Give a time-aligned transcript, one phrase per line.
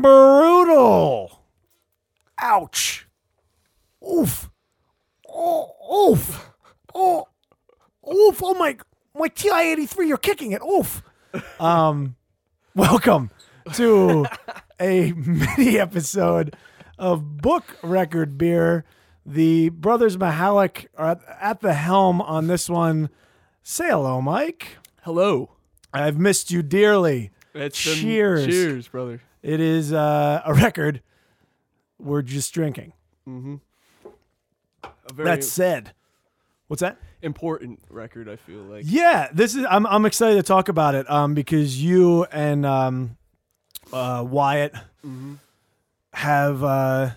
[0.00, 1.42] brutal.
[2.40, 3.06] Ouch.
[4.08, 4.50] Oof.
[5.28, 6.50] Oh, oof.
[6.94, 7.28] Oh,
[8.10, 8.40] oof.
[8.42, 8.76] Oh my,
[9.14, 10.08] my TI eighty three.
[10.08, 10.62] You're kicking it.
[10.62, 11.02] Oof.
[11.60, 12.16] Um,
[12.74, 13.30] welcome
[13.74, 14.26] to
[14.80, 16.56] a mini episode
[16.98, 18.84] of Book Record Beer.
[19.24, 23.10] The brothers Mehalick are at, at the helm on this one.
[23.62, 24.78] Say hello, Mike.
[25.02, 25.50] Hello.
[25.94, 27.30] I've missed you dearly.
[27.54, 28.46] It's Cheers.
[28.46, 29.22] cheers, brother.
[29.42, 31.02] It is uh, a record.
[31.98, 32.92] We're just drinking.
[33.26, 33.58] Very
[35.16, 35.92] That said,
[36.68, 36.96] what's that?
[37.22, 38.28] important record.
[38.28, 38.84] I feel like.
[38.86, 39.66] Yeah, this is.
[39.68, 41.10] I'm I'm excited to talk about it.
[41.10, 43.16] Um, because you and um,
[43.92, 44.74] uh, Wyatt
[46.14, 47.10] have uh,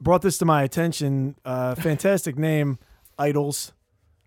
[0.00, 1.36] brought this to my attention.
[1.44, 2.78] Uh, fantastic name,
[3.18, 3.72] Idles,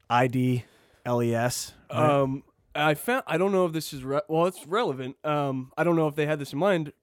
[0.10, 0.64] I D
[1.06, 1.74] L E S.
[1.90, 3.24] Um, I found.
[3.28, 4.46] I don't know if this is re- well.
[4.46, 5.18] It's relevant.
[5.26, 6.94] Um, I don't know if they had this in mind.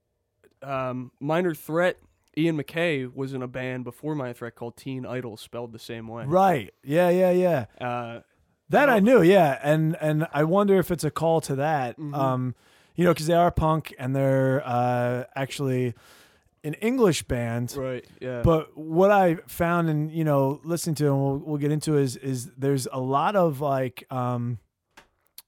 [0.64, 1.98] Um, Minor Threat.
[2.36, 6.08] Ian MacKaye was in a band before Minor Threat called Teen Idles, spelled the same
[6.08, 6.24] way.
[6.24, 6.74] Right.
[6.82, 7.08] Yeah.
[7.10, 7.30] Yeah.
[7.30, 7.64] Yeah.
[7.80, 8.20] Uh,
[8.70, 12.54] That I knew, yeah, and and I wonder if it's a call to that, um,
[12.96, 15.94] you know, because they are punk and they're uh, actually
[16.64, 17.74] an English band.
[17.76, 18.04] right.
[18.20, 18.40] Yeah.
[18.42, 22.16] But what I found, and you know, listening to, and we'll, we'll get into, is
[22.16, 24.58] is there's a lot of like, um,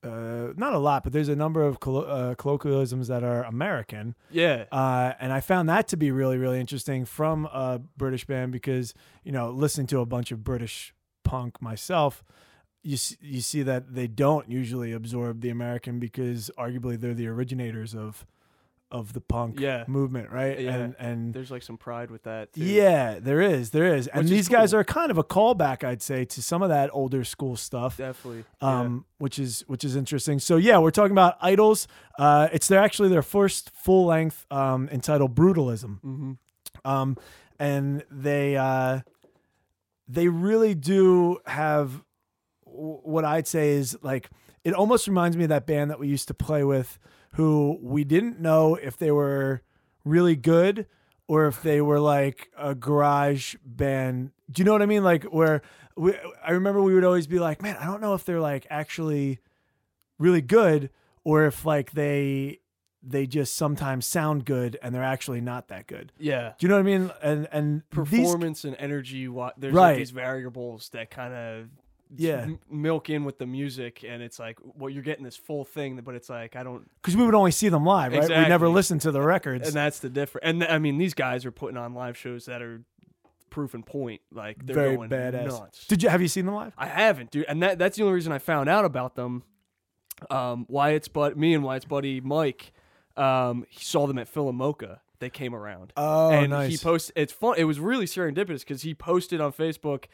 [0.07, 4.15] uh, not a lot, but there's a number of collo- uh, colloquialisms that are American,
[4.31, 4.65] yeah.
[4.73, 8.95] uh, and I found that to be really, really interesting from a British band because
[9.25, 12.25] you know, listening to a bunch of British punk myself,
[12.83, 17.95] you you see that they don't usually absorb the American because arguably they're the originators
[17.95, 18.25] of
[18.91, 19.85] of the punk Yeah.
[19.89, 20.61] movement, right?
[20.61, 20.75] Yeah.
[20.77, 22.53] And and There's like some pride with that.
[22.53, 22.63] Too.
[22.65, 24.81] yeah, there is, there is, and Which is these guys cool.
[24.81, 28.45] are kind of a callback, I'd say, to some of that older school stuff Definitely.
[28.63, 28.81] yeah.
[28.81, 30.39] um, which is which is interesting.
[30.39, 31.89] So yeah, we're talking about Idles.
[32.19, 36.33] Uh, it's their actually their first full length um, entitled Brutalism, Mm-hmm.
[36.85, 37.17] um,
[37.59, 39.01] and they uh,
[40.09, 42.05] they really do have
[42.65, 44.29] what I'd say is like
[44.65, 46.99] it almost reminds me of that band that we used to play with,
[47.35, 49.63] who we didn't know if they were
[50.05, 50.87] really good
[51.29, 54.31] or if they were like a garage band.
[54.51, 55.03] Do you know what I mean?
[55.05, 55.63] Like where
[55.97, 56.15] we,
[56.45, 59.41] I remember we would always be like, man, I don't know if they're like actually
[60.19, 60.91] really good
[61.25, 62.61] or if like they
[63.09, 66.13] they just sometimes sound good and they're actually not that good.
[66.19, 66.53] Yeah.
[66.59, 67.11] Do you know what I mean?
[67.23, 69.27] And and these performance and energy.
[69.57, 69.91] There's Right.
[69.91, 71.69] like these variables that kind of
[72.15, 72.49] Yeah.
[72.71, 76.15] milk in with the music, and it's like, well, you're getting this full thing, but
[76.15, 78.23] it's like I don't, because we would only see them live, right?
[78.23, 78.69] We never Exactly.
[78.71, 79.67] listened to the records.
[79.67, 80.45] and that's the difference.
[80.45, 82.83] And I mean, these guys are putting on live shows that are
[83.51, 85.47] proof and point, like they're Very going badass.
[85.47, 85.87] nuts.
[85.87, 86.75] Did you have you seen them live?
[86.79, 89.43] I haven't, dude, and that that's the only reason I found out about them.
[90.31, 92.73] Um, Wyatt's but me and Wyatt's buddy Mike,
[93.17, 94.99] um, he saw them at PhilaMOCA.
[95.19, 95.93] They came around.
[95.97, 96.71] Oh, and nice.
[96.71, 97.15] he posted.
[97.17, 97.55] It's fun.
[97.59, 100.05] It was really serendipitous because he posted on Facebook,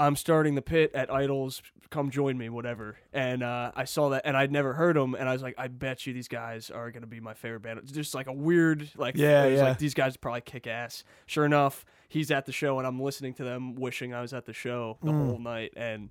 [0.00, 1.62] "I'm starting the pit at Idles.
[1.90, 5.28] Come join me, whatever." And uh, I saw that, and I'd never heard them, and
[5.28, 7.92] I was like, "I bet you these guys are gonna be my favorite band." It's
[7.92, 9.62] just like a weird, like, Yeah, yeah.
[9.62, 11.04] like these guys probably kick ass.
[11.26, 14.46] Sure enough, he's at the show, and I'm listening to them, wishing I was at
[14.46, 15.26] the show the Mm.
[15.26, 16.10] whole night, and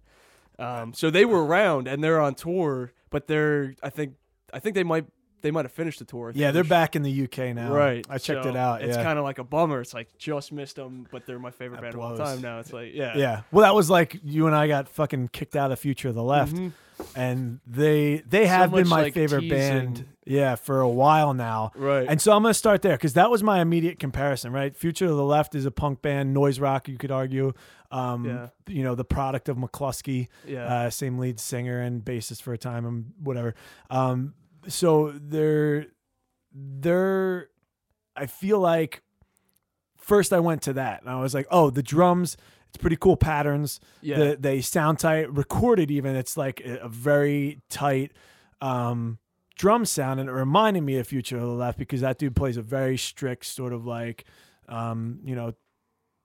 [0.60, 4.16] um, so they were around, and they're on tour, but they're, I think,
[4.54, 5.06] I think they might.
[5.42, 6.32] They might have finished the tour.
[6.36, 7.74] Yeah, they're back in the UK now.
[7.74, 8.06] Right.
[8.10, 8.82] I checked so it out.
[8.82, 9.04] It's yeah.
[9.04, 9.82] kind of like a bummer.
[9.82, 12.60] It's like just missed them, but they're my favorite That band of all time now.
[12.60, 13.16] It's like, yeah.
[13.18, 13.42] yeah.
[13.52, 16.24] Well, that was like you and I got fucking kicked out of Future of the
[16.24, 16.72] Left, Mhm.
[17.16, 20.06] and they they So have been my like, favorite tease band.
[20.26, 21.72] Yeah, for a while now.
[21.76, 22.06] Right.
[22.08, 24.76] And so I'm gonna start there because that was my immediate comparison, right?
[24.76, 27.54] Future of the Left is a punk band, noise rock, you could argue.
[27.92, 28.48] Um, Yeah.
[28.68, 30.66] You know, the product of Mclusky, yeah.
[30.66, 33.56] uh, same lead singer and bassist for a time and whatever.
[33.90, 34.36] Um,
[34.68, 35.88] so they're
[36.54, 37.50] they're
[38.16, 39.02] I feel like
[39.98, 42.36] first I went to that and I was like, oh, the drums,
[42.68, 43.80] it's pretty cool patterns.
[44.02, 44.18] yeah.
[44.18, 46.16] The, they sound tight, recorded even.
[46.16, 48.12] It's like a, a very tight
[48.62, 49.20] um,
[49.58, 52.58] drum sound, and it reminded me of Future of the Left because that dude plays
[52.58, 54.26] a very strict sort of like,
[54.68, 55.54] um, you know,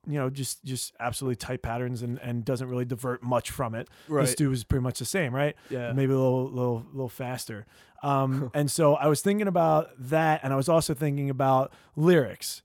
[0.06, 3.89] you know, just just absolutely tight patterns and and doesn't really divert much from it.
[4.27, 5.56] This dude was pretty much the same, right?
[5.71, 5.93] yeah.
[5.93, 7.67] maybe a little little little faster.
[8.03, 12.62] Um, and so I was thinking about that, and I was also thinking about lyrics.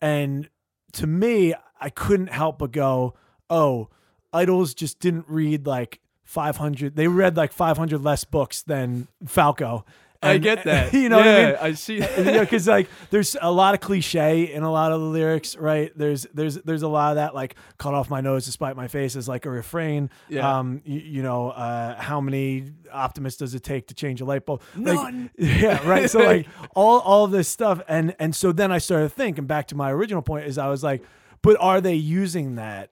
[0.00, 0.48] And
[0.92, 3.14] to me, I couldn't help but go,
[3.48, 3.88] "Oh,
[4.32, 6.96] Idles just didn't read like 500.
[6.96, 9.84] They read like 500 less books than Falco."
[10.22, 10.92] I get that.
[10.94, 11.56] you know what I Yeah, mean?
[11.60, 11.98] I see.
[12.22, 12.40] That.
[12.40, 15.90] Because like there's a lot of cliche in a lot of the lyrics, right?
[15.96, 19.16] There's there's there's a lot of that like cut off my nose despite my face
[19.16, 20.10] is like a refrain.
[20.28, 20.58] Yeah.
[20.58, 24.46] Um, you, you know, uh, how many optimists does it take to change a light
[24.46, 24.62] bulb?
[24.76, 25.30] Like, None.
[25.38, 26.08] yeah, right.
[26.10, 26.46] So like
[26.76, 29.90] all all of this stuff, and and so then I started thinking back to my
[29.90, 31.02] original point is I was like,
[31.42, 32.90] but are they using that?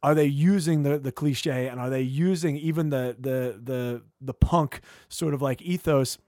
[0.00, 4.32] Are they using the the cliche and are they using even the the the the
[4.32, 6.18] punk sort of like ethos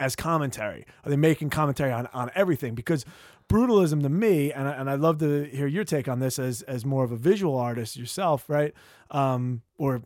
[0.00, 0.86] as commentary?
[1.04, 2.74] Are they making commentary on on everything?
[2.74, 3.04] Because
[3.48, 6.62] brutalism to me, and I, and I'd love to hear your take on this as
[6.62, 8.72] as more of a visual artist yourself, right?
[9.10, 10.02] Um, or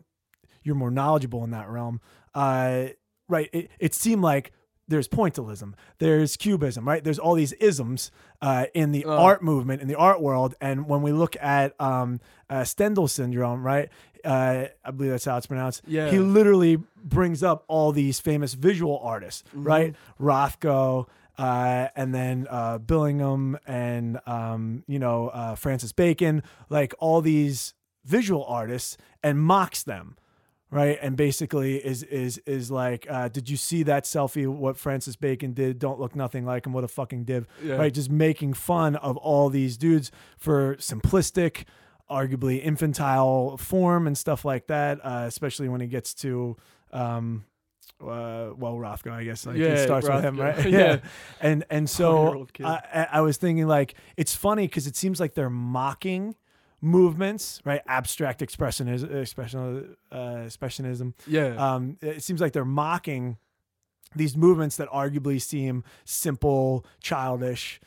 [0.63, 2.01] you're more knowledgeable in that realm.
[2.35, 2.87] Uh,
[3.27, 3.49] right?
[3.53, 4.51] It, it seemed like
[4.89, 7.03] there's pointillism, there's cubism, right?
[7.03, 9.17] There's all these isms uh, in the Oh.
[9.17, 12.19] art movement, in the art world, and when we look at um,
[12.49, 13.89] uh, Stendhal syndrome, right?
[14.25, 15.81] Uh, I believe that's how it's pronounced.
[15.87, 16.09] Yeah.
[16.11, 19.63] He literally brings up all these famous visual artists, Mm-hmm.
[19.63, 19.95] right?
[20.19, 21.07] Rothko,
[21.37, 27.73] uh, and then uh, Billingham, and um, you know uh, Francis Bacon, like all these
[28.05, 30.17] visual artists, and mocks them,
[30.71, 30.97] right?
[31.01, 34.47] And basically is is is like, uh, did you see that selfie?
[34.47, 35.79] What Francis Bacon did?
[35.79, 36.73] Don't look nothing like him.
[36.73, 37.75] What a fucking div, Yeah.
[37.75, 37.93] right?
[37.93, 41.63] Just making fun of all these dudes for simplistic.
[42.09, 46.57] Arguably infantile form and stuff like that, uh, especially when he gets to
[46.91, 47.45] um,
[48.01, 49.45] uh, well, Rothko, I guess.
[49.45, 50.65] Like Yeah, it starts with him, right?
[50.71, 50.99] Yeah.
[51.39, 55.35] And and so I, I I was thinking like it's funny because it seems like
[55.35, 56.33] they're mocking
[56.81, 57.81] movements, right?
[57.87, 61.13] Abstract expressionism, expression, uh, expressionism.
[61.27, 61.55] yeah.
[61.55, 63.37] Um, it seems like they're mocking
[64.15, 67.79] these movements that arguably seem simple, childish,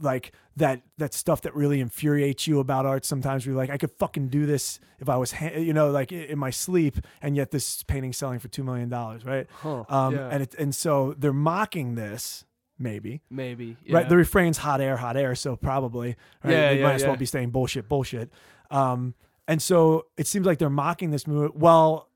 [0.00, 3.04] like that that stuff that really infuriates you about art.
[3.04, 6.10] Sometimes we're like, I could fucking do this if I was, ha- you know, like
[6.10, 9.46] in my sleep, and yet this painting's selling for two million dollars, right?
[9.62, 9.84] huh.
[9.88, 10.28] Um, yeah.
[10.30, 12.44] and it, and so they're mocking this,
[12.80, 13.20] maybe.
[13.30, 13.76] Maybe.
[13.88, 14.08] Right, yeah.
[14.08, 16.52] the refrain's hot air, hot air, so probably right?
[16.52, 18.30] Yeah, they yeah, might as well be saying bullshit, bullshit.
[18.70, 19.14] Um,
[19.46, 22.08] and so it seems like they're mocking this movement while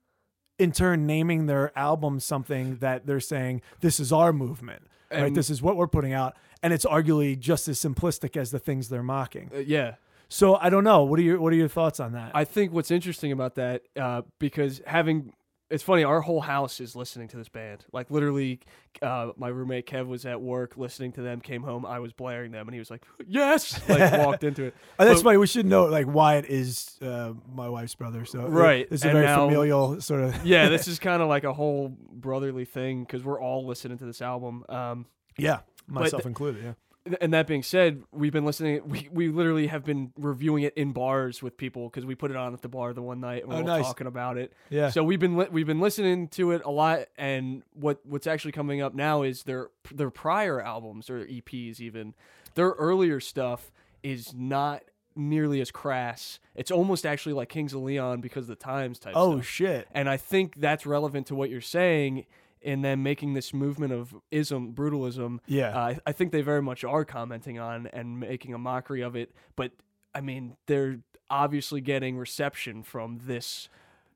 [0.58, 4.82] in turn naming their album something that they're saying this is our movement,
[5.12, 5.34] right?
[5.34, 8.88] This is what we're putting out, and it's arguably just as simplistic as the things
[8.88, 9.50] they're mocking.
[9.54, 9.94] Uh, yeah.
[10.28, 11.04] So I don't know.
[11.04, 12.32] What are your What are your thoughts on that?
[12.34, 15.32] I think what's interesting about that, uh, because having
[15.74, 17.84] it's funny, our whole house is listening to this band.
[17.92, 18.60] Like literally,
[19.02, 21.40] uh, my roommate Kev was at work listening to them.
[21.40, 24.74] Came home, I was blaring them, and he was like, "Yes!" Like walked into it.
[24.98, 25.36] Oh, that's but- funny.
[25.38, 29.14] We should note like Wyatt is uh, my wife's brother, so Right, It's a and
[29.14, 30.46] very now- familial sort of.
[30.46, 34.04] Yeah, this is kind of like a whole brotherly thing because we're all listening to
[34.06, 34.64] this album.
[34.68, 35.06] Um,
[35.36, 36.62] Yeah, myself th- included.
[36.64, 36.72] Yeah.
[37.20, 38.80] And that being said, we've been listening.
[38.88, 42.36] We, we literally have been reviewing it in bars with people because we put it
[42.36, 43.84] on at the bar the one night and we Oh, we're nice.
[43.84, 44.52] talking about it.
[44.70, 44.88] Yeah.
[44.90, 48.52] So we've been li- we've been listening to it a lot, and what what's actually
[48.52, 52.14] coming up now is their their prior albums or EPs even
[52.54, 53.70] their earlier stuff
[54.02, 54.82] is not
[55.16, 56.40] nearly as crass.
[56.54, 59.12] It's almost actually like Kings of Leon because of the times type.
[59.16, 59.46] oh stuff.
[59.46, 59.88] shit.
[59.92, 62.26] and I think that's relevant to what you're saying.
[62.64, 65.68] In them making this movement of ism, brutalism, Yeah.
[65.76, 69.14] uh, I, I think they very much are commenting on and making a mockery of
[69.14, 69.32] it.
[69.54, 69.72] But
[70.14, 73.68] I mean, they're obviously getting reception from this.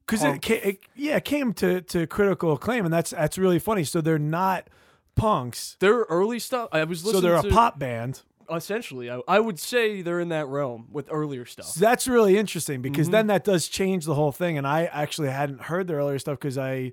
[0.07, 3.85] because it, it yeah it came to to critical acclaim and that's that's really funny
[3.85, 4.69] so they're not
[5.17, 9.59] punks Their early stuff, I was so they're a pop band Essentially, I, I would
[9.59, 11.67] say they're in that realm with earlier stuff.
[11.67, 13.13] so that's really interesting because Mhm.
[13.13, 16.39] then that does change the whole thing and i actually hadn't heard their earlier stuff
[16.39, 16.93] because I,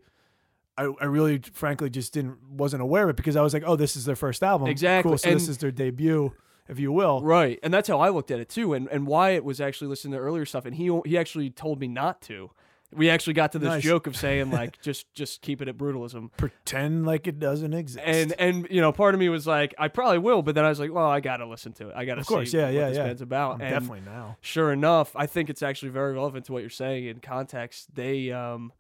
[0.78, 3.76] I i really frankly just didn't wasn't aware of it because i was like oh
[3.76, 6.34] this is their first album Exactly, cool so this is their debut
[6.68, 8.74] if you will Right, and that's how I looked at it too.
[8.74, 11.88] And and Wyatt was actually listening to earlier stuff, and he he actually told me
[11.88, 12.50] not to.
[12.92, 13.84] We actually got to this Nice.
[13.84, 16.32] joke of saying like just just keep it at brutalism.
[16.38, 19.90] pretend like it doesn't exist And and you know, part of me was like, I
[19.90, 21.94] probably will, but then I was like, well, I gotta listen to it.
[21.96, 23.04] I gotta Of course, see yeah, what yeah, yeah.
[23.06, 23.62] band's about.
[23.62, 27.06] And definitely now sure enough, I think it's actually very relevant to what you're saying
[27.06, 27.94] in context.
[27.94, 28.72] They um,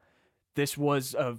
[0.55, 1.37] this was a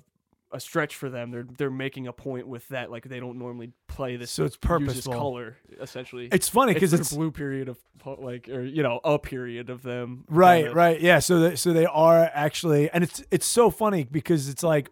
[0.52, 1.30] a stretch for them.
[1.30, 2.90] They're they're making a point with that.
[2.90, 4.30] Like they don't normally play this.
[4.30, 6.28] so it's purposeful color essentially.
[6.30, 7.78] it's funny because it's a blue period of
[8.18, 11.18] like or you know a period of them Right, kinda- right, yeah.
[11.18, 14.90] So, the, so they are actually, and it's it's so funny because it's like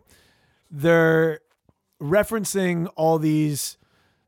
[0.70, 1.40] they're
[2.02, 3.76] referencing all these,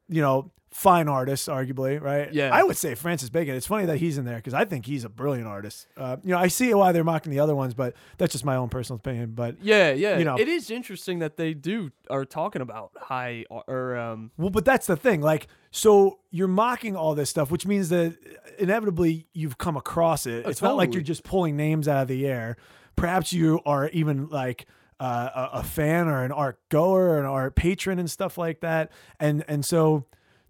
[0.09, 2.30] you know, fine artists, arguably, right?
[2.35, 2.50] Yeah.
[2.52, 3.54] I would say Francis Bacon.
[3.54, 5.87] It's funny that he's in there because I think he's a brilliant artist.
[5.97, 8.56] Uh, you know, I see why they're mocking the other ones, but that's just my
[8.56, 9.33] own personal opinion.
[9.35, 10.37] But yeah yeah You know.
[10.37, 14.87] it is interesting that they do are talking about high or um Well, but that's
[14.87, 15.23] the thing.
[15.23, 18.14] Like, so you're mocking all this stuff, which means that
[18.59, 20.45] inevitably you've come across it.
[20.45, 22.59] Oh, it's not like you're just pulling names out of the air.
[22.97, 24.66] Perhaps you are even like
[25.00, 28.61] uh, a, a fan or an art goer or an art patron and stuff like
[28.61, 28.92] that.
[29.18, 30.04] And and so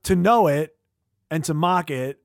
[0.07, 0.75] to know it
[1.31, 2.19] and to mock it.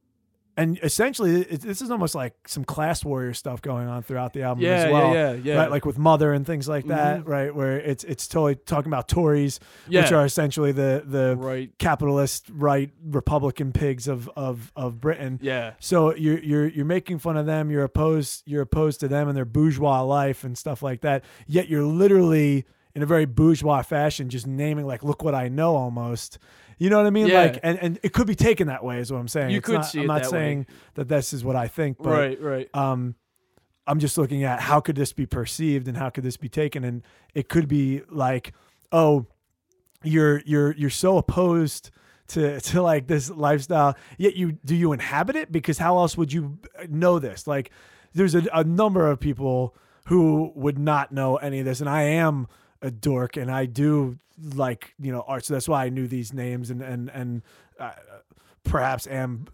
[0.58, 4.44] And essentially it, this is almost like some class warrior stuff going on throughout the
[4.44, 5.56] album Yeah, as well yeah, yeah.
[5.56, 5.72] right?
[5.72, 7.28] Like with mother and things like that Mhm.
[7.28, 7.56] right?
[7.56, 11.72] Where it's it's totally talking about tories yeah, which are essentially the the right.
[11.80, 15.40] capitalist right republican pigs of of of britain.
[15.42, 17.72] Yeah, so you're you're you're making fun of them.
[17.72, 21.24] You're opposed you're opposed to them and their bourgeois life and stuff like that.
[21.48, 25.78] Yet you're literally in a very bourgeois fashion just naming like look what i know
[25.78, 26.38] almost
[26.82, 27.42] you know what i mean Yeah.
[27.44, 29.66] like and and it could be taken that way is what i'm saying You It's
[29.68, 30.38] could not, see i'm it not that way.
[30.40, 32.70] saying that this is what i think but right, right.
[32.74, 33.16] um
[33.88, 36.84] i'm just looking at how could this be perceived and how could this be taken
[36.84, 37.04] and
[37.36, 38.54] it could be like
[38.92, 39.26] oh
[40.04, 41.92] you're you're you're so opposed
[42.28, 46.34] to to like this lifestyle yet you do you inhabit it because how else would
[46.34, 46.58] you
[46.90, 47.70] know this like
[48.14, 49.76] there's a, a number of people
[50.08, 52.48] who would not know any of this and i am
[52.82, 54.18] a dork and i do
[54.56, 57.42] like you know art so that's why i knew these names and and and
[57.80, 57.92] uh,
[58.64, 59.46] perhaps am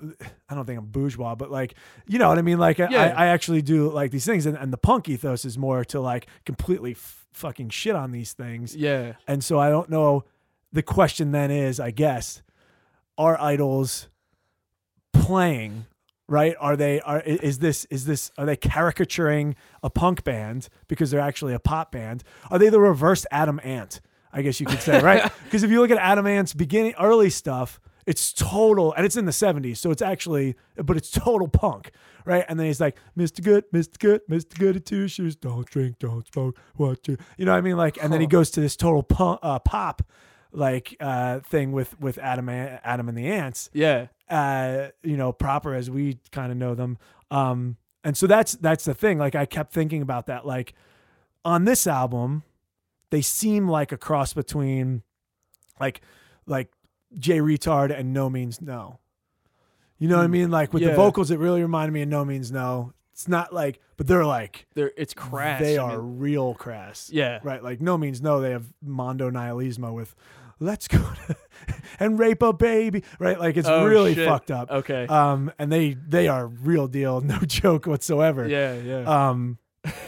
[0.50, 1.74] i don't think i'm bourgeois but like
[2.08, 4.72] you know what i mean like I, I actually do like these things and, and
[4.72, 9.14] the punk ethos is more to like completely f- fucking shit on these things Yeah,
[9.28, 10.24] and so I don't know.
[10.74, 12.42] The question then is, I guess,
[13.18, 14.10] are idles
[15.14, 15.86] playing?
[16.30, 16.56] Right?
[16.60, 17.00] Are they?
[17.02, 17.86] Are is this?
[17.86, 18.32] Is this?
[18.38, 22.24] Are they caricaturing a punk band because they're actually a pop band?
[22.52, 24.02] Are they the reverse Adam Ant?
[24.34, 25.32] I guess you could say, right?
[25.46, 29.26] Because if you look at Adam Ant's beginning, early stuff, it's total, and it's in
[29.26, 31.92] the '70s, so it's actually, but it's total punk,
[32.26, 32.46] right?
[32.48, 33.42] And then he's like, "Mr.
[33.44, 33.98] Good, Mr.
[33.98, 34.58] Good, Mr.
[34.60, 37.78] Good at two shoes, don't drink, don't smoke, what you," you know what I mean?
[37.78, 40.04] Like, and then he goes to this total punk, uh, pop,
[40.52, 45.74] like uh, thing with with Adam, Adam and the Ants, yeah, uh, you know, proper
[45.74, 46.98] as we kind of know them.
[47.32, 49.18] Um, and so that's that's the thing.
[49.18, 50.46] Like I kept thinking about that.
[50.46, 50.74] Like
[51.46, 52.44] on this album,
[53.10, 55.02] they seem like a cross between
[55.80, 56.02] like
[56.46, 56.72] like
[57.18, 59.00] Jay Reatard and No Means No.
[59.98, 60.32] You know what I Hmm.
[60.34, 60.52] mean?
[60.52, 62.94] Like with the vocals, it really reminded me of No Means No.
[63.14, 65.60] It's not like, but they're like they're it's crass.
[65.60, 67.10] they I are mean, real crass.
[67.12, 68.40] yeah, Right, like no means no.
[68.42, 70.16] They have Mondo Nihilismo with
[70.60, 70.98] "Let's go
[71.28, 71.36] to,
[72.00, 74.28] and rape a baby." Right, like it's Oh, really shit.
[74.28, 74.72] fucked up.
[74.72, 75.06] Okay.
[75.08, 78.48] Um, and they they are real deal, no joke whatsoever.
[78.48, 79.30] yeah, yeah.
[79.30, 79.58] Um,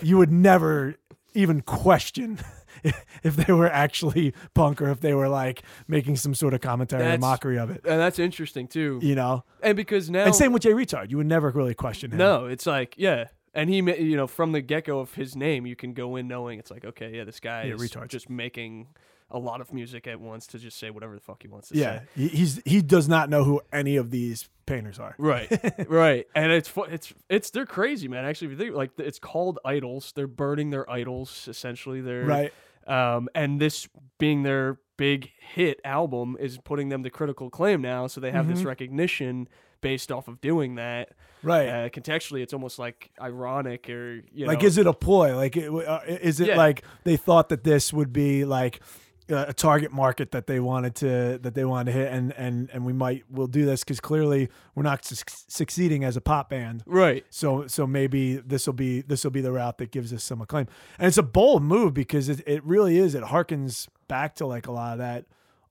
[0.02, 0.96] you would never
[1.34, 2.40] even question
[3.24, 7.06] if they were actually punk or if they were like making some sort of commentary
[7.06, 7.82] or mockery of it.
[7.86, 9.00] and that's interesting too.
[9.02, 12.12] You know, And because now and same with Jay Reatard, you would never really question
[12.12, 12.18] him.
[12.18, 15.66] No, it's like yeah, and he you know from the get go of his name,
[15.66, 18.88] you can go in knowing it's like okay, yeah, this guy Yeah, is just making
[19.32, 21.78] a lot of music at once to just say whatever the fuck he wants to
[21.78, 22.06] Yeah, say.
[22.16, 25.16] Yeah, he's he does not know who any of these painters are.
[25.18, 25.50] Right,
[25.90, 28.26] right, and it's it's it's they're crazy, man.
[28.26, 32.02] Actually, if you think like it's called idols, they're burning their idols essentially.
[32.02, 32.54] They're Right.
[32.88, 38.08] um, and this being their big hit album is putting them to critical acclaim now,
[38.08, 38.66] so they have this Mhm.
[38.66, 39.48] recognition
[39.82, 41.14] based off of doing that.
[41.42, 41.70] Right.
[41.70, 44.48] Uh, contextually, it's almost like ironic, or you know.
[44.52, 46.58] like is it a ploy like it, uh, is it Yeah.
[46.58, 48.82] like they thought that this would be like
[49.30, 52.12] a target market that they wanted to that they wanted to hit.
[52.12, 56.18] And and and we might we'll do this because clearly we're not su- succeeding as
[56.18, 56.84] a pop band.
[56.86, 57.26] Right?
[57.30, 60.42] so so maybe this will be this will be the route that gives us some
[60.42, 60.68] acclaim.
[60.98, 63.16] And it's a bold move because it, it really is.
[63.16, 65.26] It harkens back to like a lot of that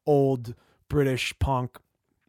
[0.07, 0.55] old
[0.89, 1.79] british punk.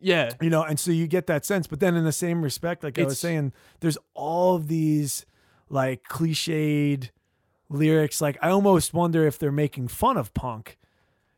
[0.01, 1.67] Yeah, you know and so you get that sense.
[1.67, 5.25] But then in the same respect like i was saying there's all of these
[5.69, 7.09] like cliched
[7.69, 8.21] lyrics.
[8.21, 10.77] Like i almost wonder if they're making fun of punk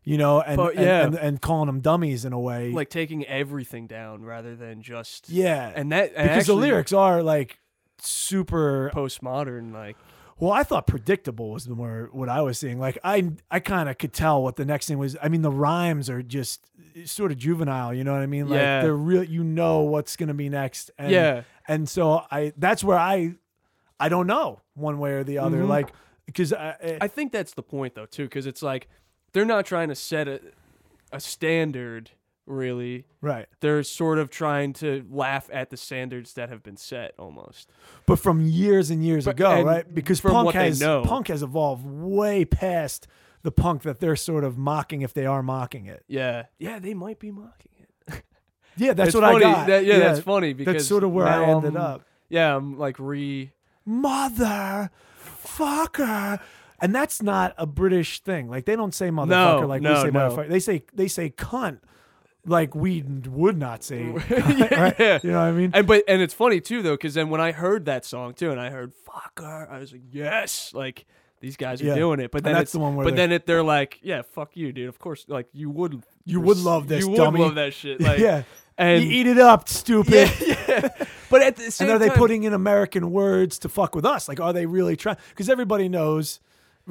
[0.04, 1.06] you know and But, and, yeah.
[1.06, 2.72] and, and calling them dummies in a way.
[2.72, 5.72] Like taking everything down rather than just yeah.
[5.76, 7.60] And that and because the lyrics are like
[8.00, 9.96] super postmodern, like
[10.40, 12.80] well i thought predictable was the more what i was seeing.
[12.80, 15.16] Like i i kind of could tell what the next thing was.
[15.22, 16.66] I mean the rhymes are just
[17.06, 18.50] sort of juvenile you know what i mean?
[18.50, 18.82] Like Yeah.
[18.82, 20.90] they're real you know what's gonna be next.
[20.98, 23.36] And yeah, and so I that's where I
[24.00, 25.60] I don't know one way or the other.
[25.62, 25.68] Mhm.
[25.70, 25.94] like
[26.26, 28.88] because I, I think that's the point though too, because it's like
[29.34, 30.40] they're not trying to set a
[31.12, 32.12] a standard
[32.48, 33.06] really.
[33.22, 37.70] right They're sort of trying to laugh at the standards that have been set almost.
[38.06, 41.04] but from years and years But- ago and right because from punk has know.
[41.04, 43.08] punk has evolved way past
[43.44, 46.94] the punk that they're sort of mocking if they are mocking it Yeah, yeah, they
[46.94, 48.24] might be mocking it.
[48.78, 49.46] yeah that's what funny.
[49.46, 51.86] I got That- yeah, that's funny because that's sort of where I um, ended I'm-
[51.92, 53.52] up Yeah, I'm like re.
[53.86, 54.90] mother
[55.44, 56.40] fucker
[56.82, 60.12] and that's not a British thing like they don't say motherfucker like no, we say
[60.12, 60.20] no.
[60.30, 61.80] motherfucker they say they say cunt
[62.46, 64.96] like we would not say yeah, right?
[65.00, 65.20] yeah.
[65.24, 67.40] you know what I mean And but and it's funny too though, because then when
[67.42, 71.06] I heard that song too, and I heard "fucker," uh, I was like, yes, like
[71.40, 71.96] these guys are Yeah.
[71.96, 72.32] doing it.
[72.32, 74.22] But And then that's it's the one where but they're- then it, they're like, yeah,
[74.24, 74.90] fuck you, dude.
[74.90, 77.42] Of course, like you would You would love this, You would dummy.
[77.42, 78.02] love that shit.
[78.02, 78.44] Like, yeah,
[78.78, 80.32] and you eat it up, stupid.
[80.42, 80.90] yeah, yeah.
[81.30, 84.28] But at the same and are they putting in American words to fuck with us?
[84.28, 85.18] Like, are they really trying?
[85.30, 86.40] Because everybody knows,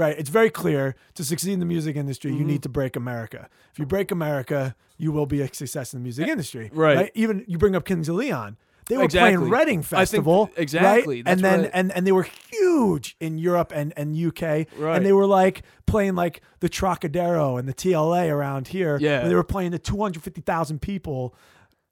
[0.01, 0.17] right?
[0.21, 2.41] It's very clear to succeed in the music industry, Mm-hmm.
[2.41, 3.41] you need to break America.
[3.73, 7.11] If you break America, you will be a success in the music industry, Eh, right.
[7.15, 8.57] Even you bring up Kings of Leon.
[8.89, 9.37] They were Exactly.
[9.37, 11.31] playing Reading I think- Festival, exactly, right?
[11.33, 11.71] and then right.
[11.79, 14.97] and and they were huge in Europe and and UK, Right.
[14.97, 18.99] and they were like playing like the Trocadero and the TLA around here.
[19.01, 19.29] Yeah.
[19.29, 21.35] they were playing to two hundred fifty thousand people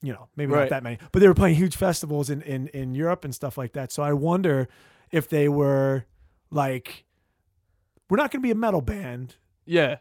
[0.00, 2.94] you know, maybe not that many, but they were playing huge festivals in, in, in
[2.94, 3.90] Europe and stuff like that.
[3.90, 4.68] So I wonder
[5.10, 6.04] if they were
[6.52, 7.04] like,
[8.08, 9.36] we're not going to be a metal band.
[9.66, 9.96] yeah,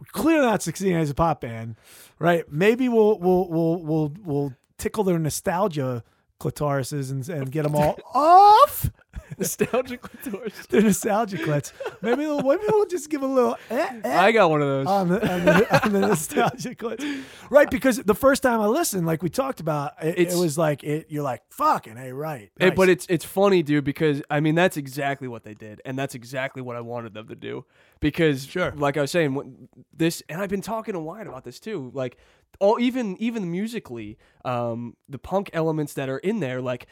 [0.00, 1.76] We're clearly not succeeding as a pop band,
[2.18, 2.50] right?
[2.50, 6.02] Maybe we'll we'll we'll we'll we'll tickle their nostalgia
[6.40, 8.90] clitorises and, and get them all off
[9.38, 10.52] nostalgic doors.
[10.70, 11.72] their nostalgia clits.
[12.02, 14.86] Maybe maybe we'll just give a little eh, eh, I got one of those.
[14.86, 17.04] on the, on the, on the nostalgia clips.
[17.50, 20.82] Right, because the first time I listened, like we talked about, it, it was like
[20.84, 21.06] it.
[21.08, 22.50] You're like, fucking, hey, right.
[22.58, 22.74] Nice.
[22.74, 26.14] but it's it's funny, dude, because I mean that's exactly what they did, and that's
[26.14, 27.64] exactly what I wanted them to do.
[28.00, 28.72] Because, Sure.
[28.76, 31.90] like I was saying, this, and I've been talking to Wyatt about this too.
[31.94, 32.18] Like,
[32.60, 36.86] all even even musically, um, the punk elements that are in there, like.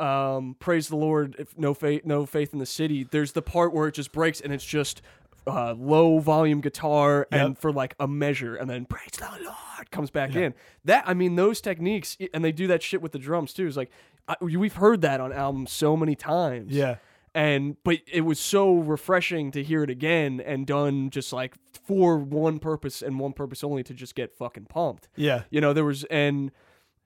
[0.00, 1.36] Um, praise the Lord.
[1.38, 3.04] If no faith, no faith in the city.
[3.04, 5.02] There's the part where it just breaks and it's just
[5.46, 10.10] uh, low volume guitar and for like a measure, and then praise the Lord comes
[10.10, 10.54] back in.
[10.84, 13.66] That I mean, those techniques, and they do that shit with the drums too.
[13.66, 13.90] Is like
[14.28, 16.72] I, we've heard that on albums so many times.
[16.72, 16.96] yeah,
[17.34, 22.18] And but it was so refreshing to hear it again and done just like for
[22.18, 25.08] one purpose and one purpose only to just get fucking pumped.
[25.16, 26.52] yeah, You know, there was and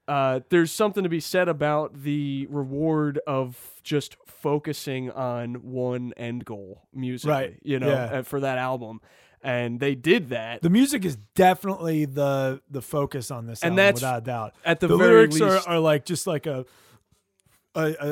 [0.06, 6.44] uh, there's something to be said about the reward of just focusing on one end
[6.44, 7.32] goal musically.
[7.32, 7.54] Right.
[7.62, 8.22] You know, Yeah.
[8.22, 9.00] for that album,
[9.42, 10.60] and they did that.
[10.62, 14.54] the music is definitely the the focus on this, And album, that's- without a doubt.
[14.64, 16.64] at the, The, lyrics least, are, are like just like a.
[17.76, 18.10] A, a,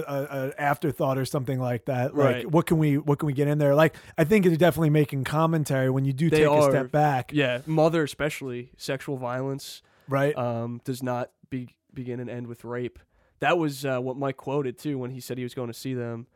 [0.48, 2.16] a, afterthought or something like that.
[2.16, 2.50] Like, Right.
[2.50, 3.76] what can we what can we get in there?
[3.76, 7.30] Like, I think it's definitely making commentary when you do They take a step back,
[7.32, 10.36] yeah, mother especially sexual violence right?
[10.36, 12.98] um, does not be, begin and end with rape.
[13.40, 15.94] That was uh, what Mike quoted too when he said he was going to see
[15.94, 16.26] them.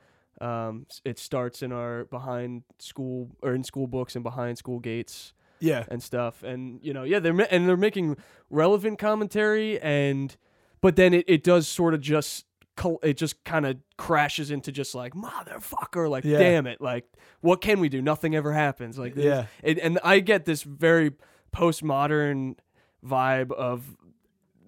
[0.40, 5.32] Um, it starts in our behind school or in school books and behind school gates
[5.60, 6.42] yeah, and stuff.
[6.42, 8.16] And you know, yeah, they're ma- and they're making
[8.50, 10.36] relevant commentary and,
[10.82, 12.44] but then it, it does sort of just
[13.02, 16.36] it just kind of crashes into just like motherfucker, like Yeah.
[16.38, 17.06] damn it, like
[17.40, 18.02] what can we do?
[18.02, 18.98] Nothing ever happens.
[18.98, 19.46] Like this- Yeah.
[19.80, 21.12] and I get this very
[21.54, 22.56] postmodern
[23.04, 23.96] vibe of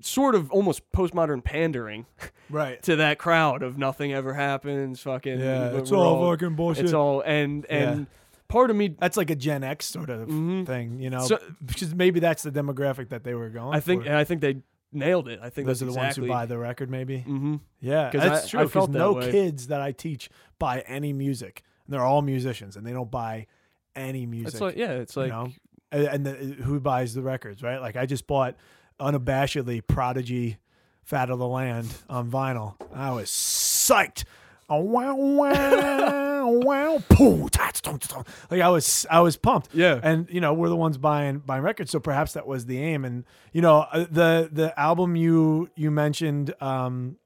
[0.00, 2.06] sort of almost postmodern pandering
[2.50, 2.82] right.
[2.82, 5.00] to that crowd of nothing ever happens.
[5.00, 6.84] Fucking Yeah, it's all all- fucking bullshit.
[6.84, 7.90] It's all and Yeah.
[7.92, 8.06] and
[8.48, 10.66] part of me That's like a Gen X sort of Mhm.
[10.66, 13.74] thing, you know, So- because maybe that's the demographic that they were going.
[13.74, 14.08] I think for.
[14.08, 15.38] and I think they nailed it.
[15.42, 16.22] I think those that's are the exactly.
[16.22, 17.18] ones who buy the record, maybe.
[17.20, 18.60] hmm Yeah, that's I- true.
[18.60, 19.30] I felt no way.
[19.30, 23.46] kids that I teach buy any music, and they're all musicians, and they don't buy
[23.94, 24.54] any music.
[24.54, 25.48] It's like yeah, it's like you know,
[25.92, 26.32] and, and the,
[26.62, 27.80] who buys the records, right?
[27.80, 28.54] Like I just bought
[29.00, 30.58] unabashedly Prodigy,
[31.02, 32.74] "Fat of the Land" on vinyl.
[32.94, 34.24] I was psyched.
[34.70, 38.22] Oh, wow, wow, wow, poo, tats, tum, tum.
[38.50, 39.70] like I was, I was pumped.
[39.74, 39.98] yeah.
[40.02, 43.06] and you know we're the ones buying buying records so perhaps that was the aim
[43.06, 47.16] and you know uh, the the album you you mentioned um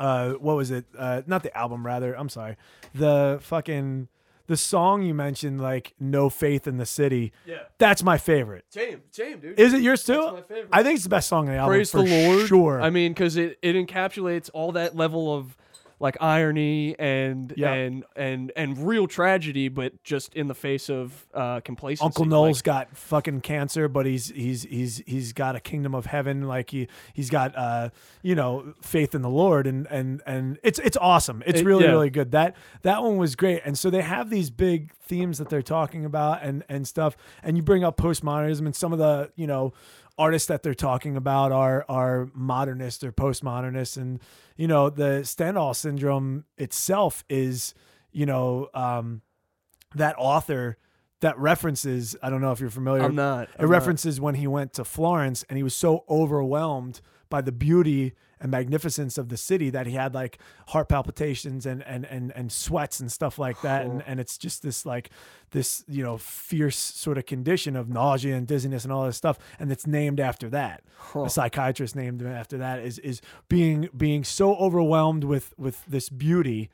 [0.00, 2.56] uh what was it uh not the album rather i'm sorry
[2.94, 4.08] the fucking
[4.46, 7.58] the song you mentioned like no faith in the city yeah.
[7.78, 9.58] that's my favorite Same, same, dude.
[9.58, 10.68] is it yours too That's my favorite.
[10.72, 12.48] i think it's the best song on the album Praise for the Lord.
[12.48, 15.56] sure I mean, because it, it encapsulates all that level of
[16.02, 17.72] like irony and Yeah.
[17.72, 22.04] and and and real tragedy, but just in the face of uh, complacency.
[22.04, 26.06] Uncle Like, Noel's got fucking cancer, but he's he's he's he's got a kingdom of
[26.06, 26.42] heaven.
[26.48, 30.80] Like he he's got uh you know faith in the Lord, and and and it's
[30.80, 31.42] it's awesome.
[31.46, 31.90] It's It- really yeah.
[31.90, 32.32] really good.
[32.32, 33.62] That that one was great.
[33.64, 37.16] And so they have these big themes that they're talking about and and stuff.
[37.44, 39.72] And you bring up postmodernism, and some of the you know
[40.18, 44.20] artists that they're talking about are are modernists or postmodernists, and
[44.56, 47.74] you know the Stendhal syndrome itself is
[48.12, 49.22] you know um
[49.94, 50.76] that author
[51.20, 53.44] that references i don't know if you're familiar I'm not.
[53.44, 53.70] it I'm not.
[53.70, 58.50] references when he went to florence and he was so overwhelmed by the beauty and
[58.50, 63.00] magnificence of the city that he had like heart palpitations and and and, and sweats
[63.00, 65.08] and stuff like that and, and it's just this like
[65.52, 69.38] this you know fierce sort of condition of nausea and dizziness and all this stuff
[69.58, 71.22] and it's named after that Huh.
[71.24, 76.08] a psychiatrist named him after that is is being being so overwhelmed with with this
[76.08, 76.70] beauty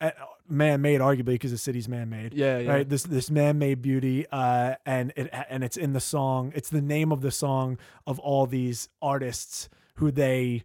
[0.00, 0.10] uh,
[0.48, 2.34] man-made, arguably because the city's man-made.
[2.34, 2.70] Yeah, yeah.
[2.72, 2.88] Right.
[2.88, 6.52] This this man-made beauty, uh, and it and it's in the song.
[6.56, 10.64] It's the name of the song of all these artists who they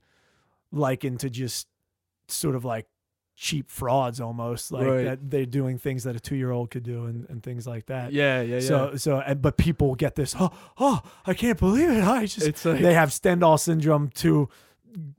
[0.71, 1.67] liken to just
[2.27, 2.87] sort of like
[3.35, 5.03] cheap frauds almost like Right.
[5.05, 8.41] that they're doing things that a two-year-old could do and, and things like that Yeah,
[8.41, 8.59] yeah, yeah.
[8.61, 10.49] so so and, but people get this oh
[10.79, 14.49] oh I can't believe it I just It's like- they have Stendhal syndrome to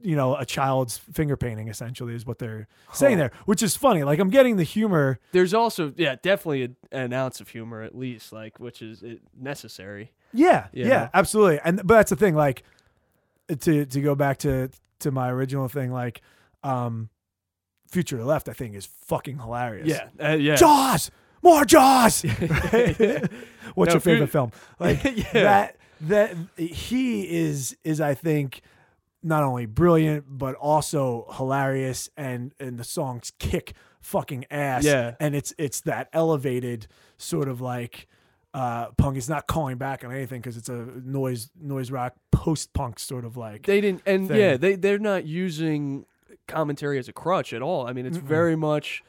[0.01, 4.03] you know a child's finger painting essentially is what they're saying there which is funny
[4.03, 7.97] like I'm getting the humor There's also yeah, definitely a, an ounce of humor at
[7.97, 9.05] least, like which is
[9.41, 10.11] necessary.
[10.35, 11.09] yeah yeah know?
[11.15, 12.65] absolutely and but that's the thing like
[13.61, 16.21] to to go back to to my original thing like
[16.63, 17.09] um
[17.91, 20.57] Future Left I think is fucking hilarious Yeah, uh, yeah.
[20.57, 21.11] Jaws
[21.43, 22.23] more Jaws
[23.75, 25.25] What's No, your favorite film like yeah.
[25.33, 28.61] that that he is is I think
[29.23, 35.15] not only brilliant but also hilarious and and the songs kick fucking ass Yeah.
[35.21, 38.07] and it's it's that elevated sort of like
[38.55, 42.73] uh punk is not calling back on anything because it's a noise noise rock post
[42.73, 44.39] punk sort of like They didn't, and thing.
[44.39, 46.07] yeah, they they're not using
[46.47, 47.87] commentary as a crutch at all.
[47.87, 49.03] I mean, it's very much.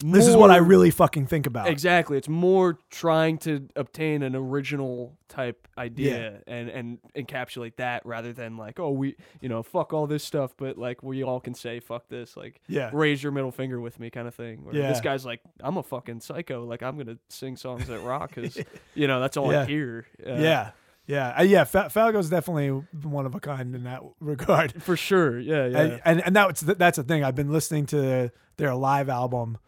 [0.00, 2.16] This is what I really fucking think about Exactly.
[2.18, 8.56] It's more trying to obtain an original type idea and, and encapsulate that rather than
[8.56, 11.80] like, oh, we, you know, fuck all this stuff, but like we all can say
[11.80, 14.64] fuck this, like yeah raise your middle finger with me kind of thing.
[14.64, 14.88] Where Yeah.
[14.88, 16.64] This guy's like, I'm a fucking psycho.
[16.64, 18.56] Like I'm going to sing songs that rock because,
[18.94, 19.62] you know, that's all Yeah.
[19.62, 20.06] I hear.
[20.24, 20.70] Uh, yeah
[21.06, 22.68] yeah uh, yeah Fa- Falco's definitely
[23.02, 25.40] one of a kind in that regard For sure.
[25.40, 25.66] Yeah.
[25.66, 25.78] Yeah.
[25.78, 27.24] and, and and that's the, that's the thing.
[27.24, 29.58] I've been listening to their live album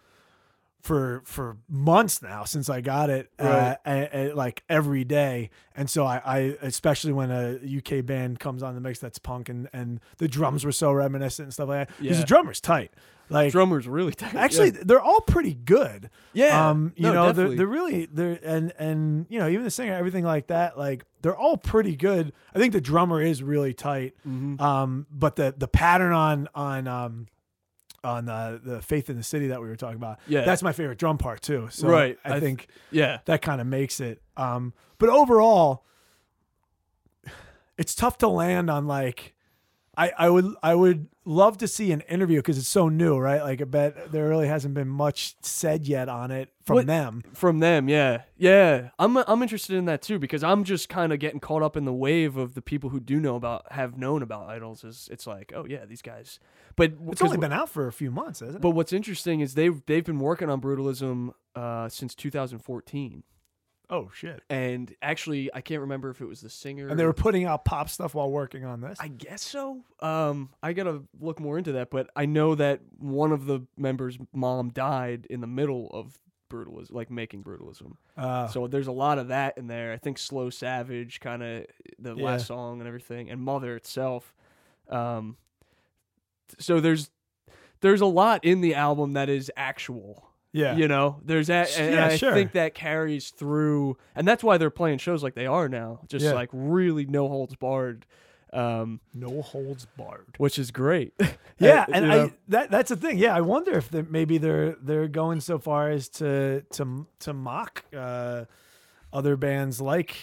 [0.83, 4.09] for for months now since I got it, uh, Right.
[4.13, 5.51] and, like every day.
[5.77, 9.49] And so I, I, especially when a UK band comes on the mix that's punk
[9.49, 11.97] and and the drums were so reminiscent and stuff like that.
[11.99, 12.21] Because Yeah.
[12.23, 12.93] the drummer's tight.
[13.33, 14.35] Like Drummer's really tight.
[14.35, 16.11] actually, they're all pretty good.
[16.33, 16.69] yeah.
[16.71, 19.95] Um, you No, know, they're, they're really they're and and you know even the singer,
[19.95, 20.77] everything like that.
[20.77, 22.33] Like they're all pretty good.
[22.53, 24.15] I think the drummer is really tight.
[24.27, 24.61] Mm-hmm.
[24.61, 27.27] Um, but the the pattern on on um
[28.03, 30.43] on uh, the Faith in the City that we were talking about, Yeah.
[30.45, 31.69] that's my favorite drum part too.
[31.71, 32.19] So Right.
[32.25, 33.19] I, I th- think yeah.
[33.27, 34.23] that kind of makes it.
[34.37, 35.85] Um, but overall,
[37.79, 39.35] it's tough to land on like.
[40.01, 43.43] I, I would I would love to see an interview because it's so new, right?
[43.43, 47.23] Like I bet there really hasn't been much said yet on it from What- them.
[47.35, 48.91] From them, yeah, yeah.
[48.99, 51.85] I'm I'm interested in that too because I'm just kind of getting caught up in
[51.85, 54.85] the wave of the people who do know about have known about idles.
[54.85, 56.39] Is it's like, oh yeah, these guys.
[56.77, 58.63] But It's only been out for a few months, hasn't it?
[58.63, 63.23] But what's interesting is they've they've been working on brutalism uh, since 2014,
[63.91, 64.43] oh shit!
[64.49, 66.89] and actually I can't remember if it was the singer.
[66.89, 68.99] And they were putting out pop stuff while working on this.
[69.01, 69.83] I guess so.
[70.01, 74.17] Um, I gotta look more into that, but I know that one of the members'
[74.33, 76.17] mom died in the middle of
[76.51, 77.93] brutalism, like making brutalism.
[78.17, 79.93] Uh, So there's a lot of that in there.
[79.93, 81.67] I think Slow Savage, kind of
[81.99, 82.25] the Yeah.
[82.25, 84.35] last song and everything, and Mother itself.
[84.89, 85.37] Um,
[86.59, 87.11] so there's
[87.83, 90.30] there's a lot in the album that is actual.
[90.53, 92.33] Yeah, You know, there's that, and Yeah, I sure.
[92.35, 96.25] think that carries through, and that's why they're playing shows like they are now, just
[96.25, 96.33] Yeah.
[96.33, 98.05] like really no holds barred,
[98.53, 100.35] um, no holds barred.
[100.39, 101.13] which is great.
[101.63, 103.19] Yeah, and you I that that's the thing.
[103.19, 107.35] Yeah, I wonder if they're, maybe they're they're going so far as to to to
[107.35, 108.47] mock uh,
[109.13, 110.17] other bands like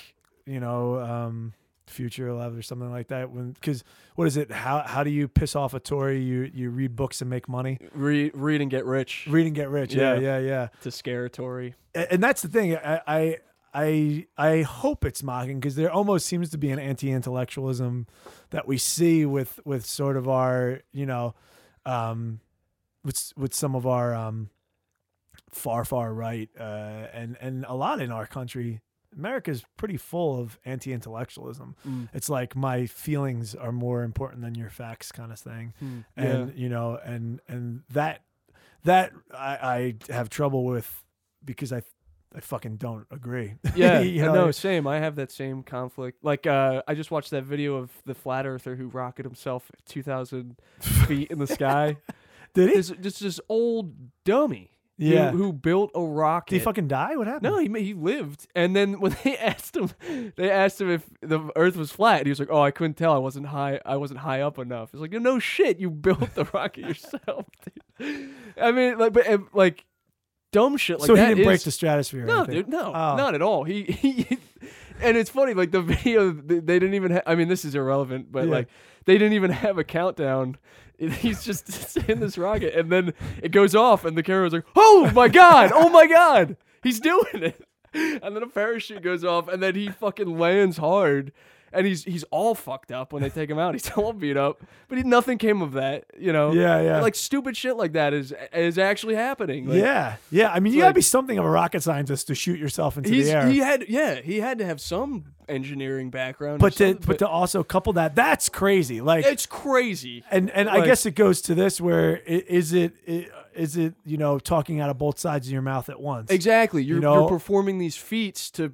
[0.47, 1.53] you know um,
[1.87, 3.31] Future Love or something like that.
[3.31, 3.83] When because
[4.15, 4.51] what is it?
[4.51, 6.21] How how do you piss off a Tory?
[6.21, 7.77] You you read books and make money.
[7.93, 9.93] read, read and get rich Read and get rich.
[9.93, 10.19] Yeah, Yeah.
[10.19, 10.67] yeah, yeah.
[10.81, 11.75] to scare Tory.
[11.95, 12.75] A- and that's the thing.
[12.77, 13.37] I I
[13.73, 18.07] I, I hope it's mocking because there almost seems to be an anti-intellectualism
[18.49, 21.35] that we see with with sort of our you know
[21.85, 22.39] um,
[23.03, 24.49] with with some of our um,
[25.51, 26.63] far far right uh,
[27.13, 28.81] and and a lot in our country.
[29.17, 31.75] America's pretty full of anti-intellectualism.
[31.87, 32.09] Mm.
[32.13, 35.99] It's like my feelings are more important than your facts, kind of thing Hmm.
[36.15, 38.23] and you know and and that
[38.83, 41.03] that I, I have trouble with
[41.43, 41.81] because I
[42.35, 43.55] I fucking don't agree.
[43.75, 44.85] Yeah, You know, know, same.
[44.85, 46.23] I have that same conflict.
[46.23, 50.57] Like, uh, I just watched that video of the flat earther who rocketed himself 2,000
[50.81, 51.97] feet in the sky.
[52.53, 52.75] Did he?
[52.75, 53.93] This just this old
[54.25, 54.71] dummy.
[54.97, 55.31] Who- Yeah.
[55.31, 56.49] Who, built a rocket.
[56.51, 57.15] Did he fucking die?
[57.15, 57.43] What happened?
[57.53, 58.47] no, he he lived.
[58.55, 59.91] And then when they asked him,
[60.35, 62.19] they asked him if the Earth was flat.
[62.19, 63.13] And he was like, "Oh, I couldn't tell.
[63.13, 63.79] I wasn't high.
[63.85, 65.79] I wasn't high up enough." It's like, no shit.
[65.79, 67.45] You built the rocket yourself.
[67.99, 68.29] dude."
[68.61, 69.85] I mean, like, but like,
[70.51, 72.25] dumb shit like so he that didn't break the stratosphere.
[72.25, 73.15] no, dude, no, Oh.
[73.15, 73.63] not at all.
[73.65, 74.37] He, he
[75.01, 77.11] and it's funny, like the video, they they didn't even.
[77.11, 78.51] Ha- I mean, this is irrelevant, but Yeah.
[78.51, 78.67] like
[79.05, 80.57] they didn't even have a countdown.
[81.19, 85.11] He's just in this rocket, and then it goes off, and the camera's like, "Oh
[85.13, 85.71] my god!
[85.73, 86.57] Oh my god!
[86.81, 91.31] He's doing it!" And then a parachute goes off, and then he fucking lands hard,
[91.73, 93.73] and he's he's all fucked up when they take him out.
[93.75, 96.51] He's all beat up, but he, nothing came of that, you know.
[96.53, 97.01] Yeah, yeah.
[97.01, 99.67] Like stupid shit like that is is actually happening.
[99.67, 100.51] Like, yeah, yeah.
[100.51, 103.09] I mean, you gotta like- be something of a rocket scientist to shoot yourself into
[103.09, 103.47] the air.
[103.47, 107.27] he had yeah he had to have some engineering background, but to something, but to
[107.27, 108.99] also couple that, that's crazy.
[109.01, 110.23] Like, it's crazy.
[110.31, 114.17] and and I guess it goes to this where is it i- is it you
[114.17, 116.29] know talking out of both sides of your mouth at once?
[116.31, 116.83] Exactly.
[116.83, 118.73] You're, know- you're performing these feats to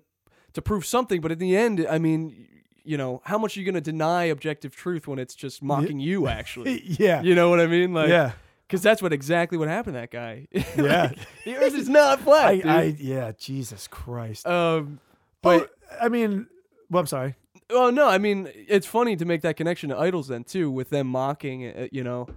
[0.53, 2.47] to prove something, but at the end, I mean,
[2.83, 5.99] you know, how much are you going to deny objective truth when it's just mocking
[5.99, 6.27] you?
[6.39, 7.93] Actually, yeah, you know what I mean?
[7.93, 8.31] Like, yeah,
[8.67, 10.47] because that's what exactly what happened to that guy.
[10.77, 11.03] Yeah.
[11.07, 12.45] Like, the Earth is not flat.
[12.47, 12.65] I, dude.
[12.65, 14.45] I yeah, Jesus Christ.
[14.47, 14.99] um,
[15.41, 16.47] but but I mean,
[16.89, 17.35] well, I'm sorry.
[17.69, 20.89] well, no, I mean, it's funny to make that connection to idles then too, with
[20.89, 21.65] them mocking.
[21.67, 22.27] uh, You know,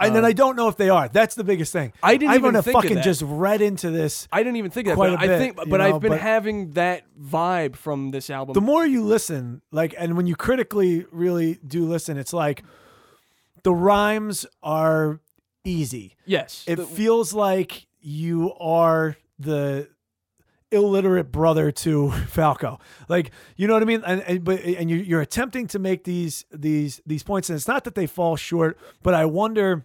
[0.00, 1.08] And then Um, I don't know if they are.
[1.08, 1.92] That's the biggest thing.
[2.02, 3.04] I didn't I'm even gonna think of fucking that.
[3.04, 4.28] just read into this.
[4.32, 6.00] I didn't even think of that, Quite but a bit, I think, but know, I've
[6.00, 8.54] been but- having that vibe from this album.
[8.54, 12.62] The more you listen, like, and when you critically really do listen, it's like
[13.62, 15.20] the rhymes are
[15.64, 16.14] easy.
[16.24, 19.88] yes, It the- feels like you are the
[20.70, 22.78] illiterate brother to Falco.
[23.08, 24.02] Like, you know what I mean?
[24.06, 27.68] And, and but and you, you're attempting to make these these these points, and it's
[27.68, 29.84] not that they fall short, but I wonder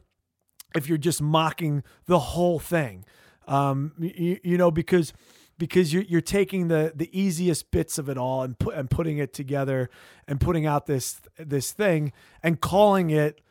[0.75, 3.05] if you're just mocking the whole thing.
[3.47, 5.13] Um, you, you know, because
[5.57, 9.17] because you're you're taking the the easiest bits of it all and put and putting
[9.17, 9.89] it together
[10.27, 13.41] and putting out this this thing and calling it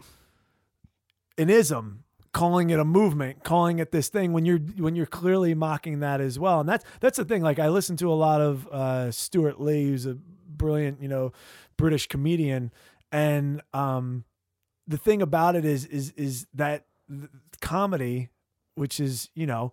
[1.38, 5.54] an ism calling it a movement calling it this thing when you're when you're clearly
[5.54, 6.60] mocking that as well.
[6.60, 9.88] And that's that's the thing like i listen to a lot of uh stewart lee
[9.88, 11.32] who's a brilliant you know
[11.76, 12.70] british comedian.
[13.10, 14.24] And um
[14.86, 17.28] the thing about it is is is that th-
[17.60, 18.28] comedy
[18.76, 19.72] which is you know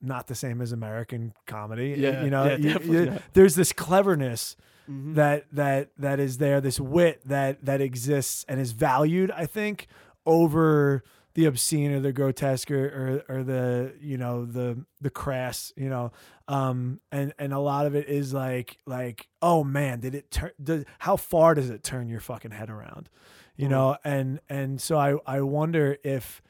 [0.00, 4.56] not the same as american comedy Yeah, you know yeah, you- you- there's this cleverness
[4.88, 5.14] Mhm.
[5.16, 9.88] that that that is there this wit that that exists and is valued i think
[10.24, 11.02] over
[11.36, 15.88] the obscene or the grotesque or, or, or the you know the the crass you
[15.88, 16.10] know
[16.48, 20.50] um and and a lot of it is like like oh man did it turn
[20.62, 23.08] does, how far does it turn your fucking head around
[23.54, 26.40] you know and and so i i wonder if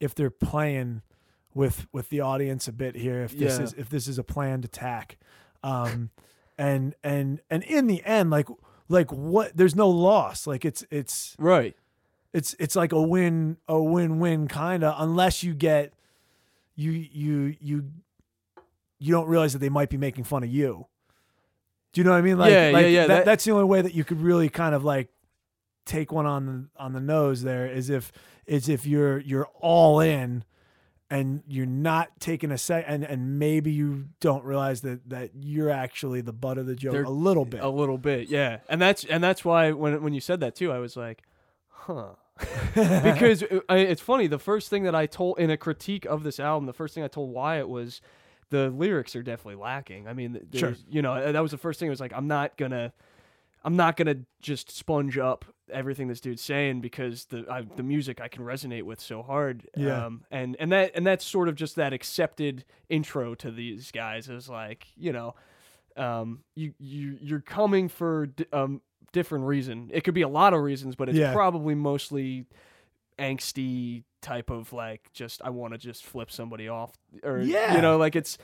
[0.00, 1.02] if they're playing
[1.54, 3.64] with with the audience a bit here if this Yeah.
[3.64, 5.18] is if this is a planned attack
[5.62, 6.10] um
[6.58, 8.48] and and and in the end like
[8.88, 11.76] like what there's no loss like it's it's right.
[12.32, 15.92] It's it's like a win a win-win kind of unless you get
[16.76, 17.84] you you you
[18.98, 20.86] you don't realize that they might be making fun of you
[21.92, 23.50] do you know what i mean like, Yeah, yeah, like yeah, that, that- that's the
[23.52, 25.08] only way that you could really kind of like
[25.84, 28.12] take one on the on the nose there is if
[28.46, 30.44] is if you're you're all in
[31.10, 35.68] and you're not taking a sec and and maybe you don't realize that that you're
[35.70, 38.60] actually the butt of the joke They're- a little bit A little bit, yeah.
[38.68, 41.22] And that's and that's why when when you said that too, I was like,
[41.68, 42.12] huh.
[42.74, 44.26] because uh, I, it's funny.
[44.26, 47.04] The first thing that I told in a critique of this album, the first thing
[47.04, 48.00] I told Wyatt was
[48.50, 50.08] the lyrics are definitely lacking.
[50.08, 50.74] I mean, Sure.
[50.90, 51.88] you know, that was the first thing.
[51.88, 52.92] It was like I'm not gonna,
[53.64, 58.20] I'm not gonna just sponge up everything this dude's saying because the I, the music
[58.20, 59.68] I can resonate with so hard.
[59.76, 60.06] Yeah.
[60.06, 64.28] Um, and and that and that's sort of just that accepted intro to these guys
[64.28, 65.34] is like you know,
[65.96, 68.80] um, you you you're coming for um
[69.12, 69.90] different reason.
[69.92, 71.32] It could be a lot of reasons, but it's Yeah.
[71.32, 72.46] probably mostly
[73.18, 77.74] angsty type of like just I want to just flip somebody off or Yeah.
[77.74, 78.38] you know like it's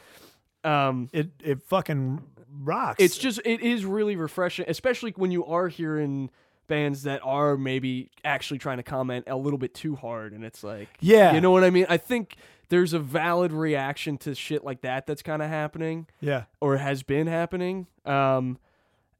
[0.64, 2.20] um it it fucking
[2.62, 6.30] rocks it's just it is really refreshing especially when you are hearing
[6.66, 10.62] bands that are maybe actually trying to comment a little bit too hard and it's
[10.64, 12.36] like yeah you know what I mean I think
[12.68, 17.02] there's a valid reaction to shit like that that's kind of happening yeah or has
[17.02, 17.86] been happening.
[18.04, 18.58] Um,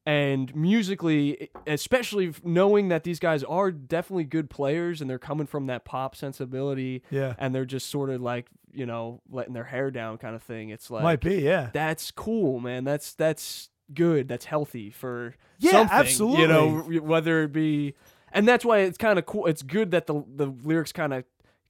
[0.08, 5.66] and musically, especially knowing that these guys are definitely good players and they're coming from
[5.66, 9.90] that pop sensibility yeah and they're just sort of like, you know, letting their hair
[9.90, 10.70] down kind of thing.
[10.70, 12.84] It's like, might be yeah that's cool, man.
[12.84, 14.28] That's, that's good.
[14.28, 16.40] That's healthy for Yeah, something, absolutely.
[16.42, 17.94] You know, whether it be,
[18.32, 19.44] and that's why it's kind of cool.
[19.44, 21.24] It's good that the, the lyrics kind of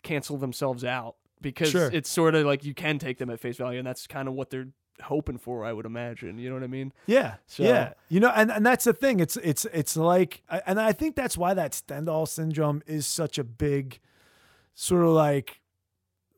[0.05, 1.91] cancel themselves out because Sure.
[1.93, 4.35] it's sort of like you can take them at face value and that's kind of
[4.35, 4.69] what they're
[5.03, 7.93] hoping for i would imagine you know what i mean Yeah, So- yeah.
[8.09, 9.21] You know, and, and that's the thing.
[9.21, 13.45] It's it's it's like, and I think that's why that Stendhal syndrome is such a
[13.45, 14.01] big,
[14.75, 15.61] sort of like,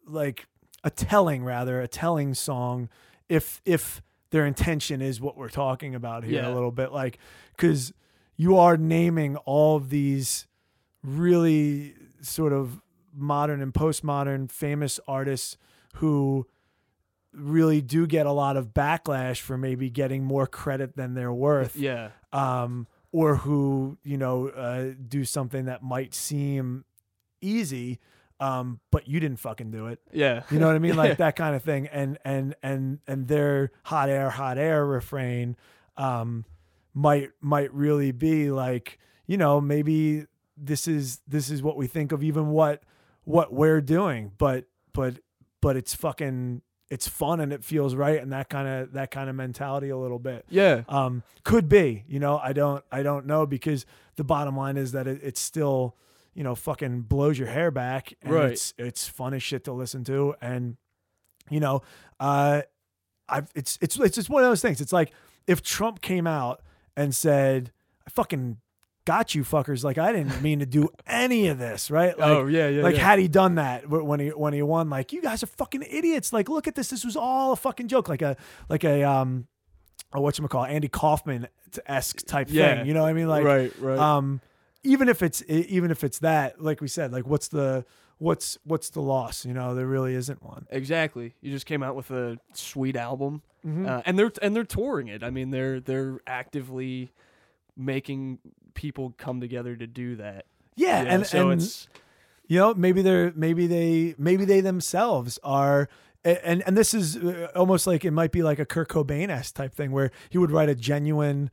[0.07, 0.47] like
[0.83, 2.89] a telling rather a telling song.
[3.29, 6.53] If if their intention is what we're talking about here Yeah.
[6.53, 7.19] a little bit like
[7.57, 7.93] cuz
[8.37, 10.47] you are naming all of these
[11.03, 12.81] really sort of
[13.15, 15.57] modern and postmodern famous artists
[15.97, 16.47] who
[17.33, 21.77] really do get a lot of backlash for maybe getting more credit than they're worth
[21.77, 22.11] Yeah.
[22.33, 26.85] um, or who you know uh, do something that might seem
[27.41, 27.99] easy,
[28.39, 29.99] um, but you didn't fucking do it.
[30.13, 30.43] Yeah.
[30.51, 31.87] You know what I mean, like that kind of thing.
[31.89, 35.57] And and and and their hot air, hot air refrain
[35.97, 36.45] um,
[36.95, 42.13] might might really be like you know maybe this is this is what we think
[42.13, 42.83] of even what
[43.25, 45.19] what we're doing, but but
[45.61, 49.31] but it's fucking it's fun and it feels right and that kind of that kind
[49.31, 50.83] of mentality a little bit Yeah.
[50.89, 54.93] um, could be you know i don't i don't know because the bottom line is
[54.93, 55.97] that it, it's still
[56.35, 58.53] you know fucking blows your hair back and Right.
[58.53, 60.77] it's it's fun as shit to listen to and
[61.49, 61.83] you know
[62.19, 62.63] uh
[63.29, 65.13] i've it's it's it's just one of those things it's like
[65.47, 66.61] if trump came out
[66.97, 67.73] and said
[68.07, 68.59] i fucking
[69.11, 72.47] got you fuckers like i didn't mean to do any of this right like oh
[72.47, 72.69] yeah.
[72.69, 72.83] Yeah.
[72.83, 73.03] like yeah.
[73.09, 76.33] had he done that when he when he won like you guys are fucking idiots
[76.33, 78.37] like look at this this was all a fucking joke like a
[78.69, 79.47] like a um
[80.13, 81.49] a what you call Andy Kaufman
[81.87, 82.77] esque type Yeah.
[82.77, 83.73] thing you know what I mean like right.
[83.81, 83.99] Right.
[83.99, 84.41] um
[84.85, 87.85] even if it's even if it's that like we said like what's the
[88.19, 91.35] what's what's the loss you know there really isn't one exactly.
[91.41, 93.87] You just came out with a sweet album, Mm-hmm.
[93.87, 95.23] uh, and they're and they're touring it.
[95.23, 97.11] I mean, they're they're actively
[97.77, 98.39] making
[98.75, 100.47] people come together to do that.
[100.77, 101.11] yeah you know?
[101.15, 101.89] and so and it's
[102.47, 105.89] you know maybe they're maybe they maybe they themselves are
[106.25, 109.55] and and this is uh, almost like it might be like a Kurt Cobain esque
[109.55, 111.51] type thing where he would write a genuine,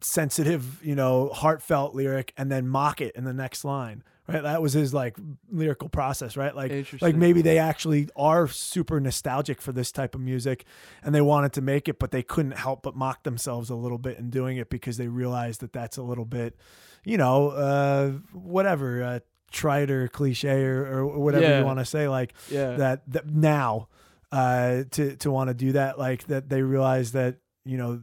[0.00, 4.02] sensitive, you know, heartfelt lyric and then mock it in the next line.
[4.32, 5.16] Right, that was his like
[5.50, 6.36] lyrical process.
[6.36, 10.64] Right, like like maybe they actually are super nostalgic for this type of music,
[11.02, 13.98] and they wanted to make it, but they couldn't help but mock themselves a little
[13.98, 16.56] bit in doing it because they realized that that's a little bit,
[17.04, 21.58] you know, uh, whatever, uh, trite or cliche or, or whatever Yeah.
[21.58, 22.08] you want to say.
[22.08, 22.76] Like yeah.
[22.76, 23.88] that, that now
[24.32, 28.02] uh, to to want to do that, like that they realize that you know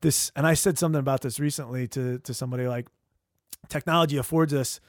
[0.00, 0.32] this.
[0.34, 2.86] And I said something about this recently to to somebody like
[3.68, 4.80] technology affords us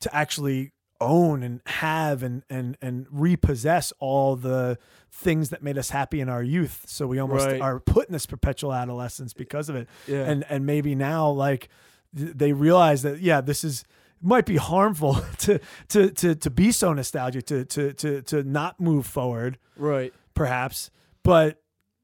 [0.00, 4.76] to actually own and have and and and repossess all the
[5.12, 7.60] things that made us happy in our youth so we almost Right.
[7.60, 10.24] are put in this perpetual adolescence because of it yeah.
[10.24, 11.68] and and maybe now like
[12.12, 13.84] they realize that yeah this is
[14.20, 18.80] might be harmful to to to to be so nostalgic to to to to not
[18.80, 20.12] move forward right.
[20.34, 20.90] perhaps
[21.22, 21.62] but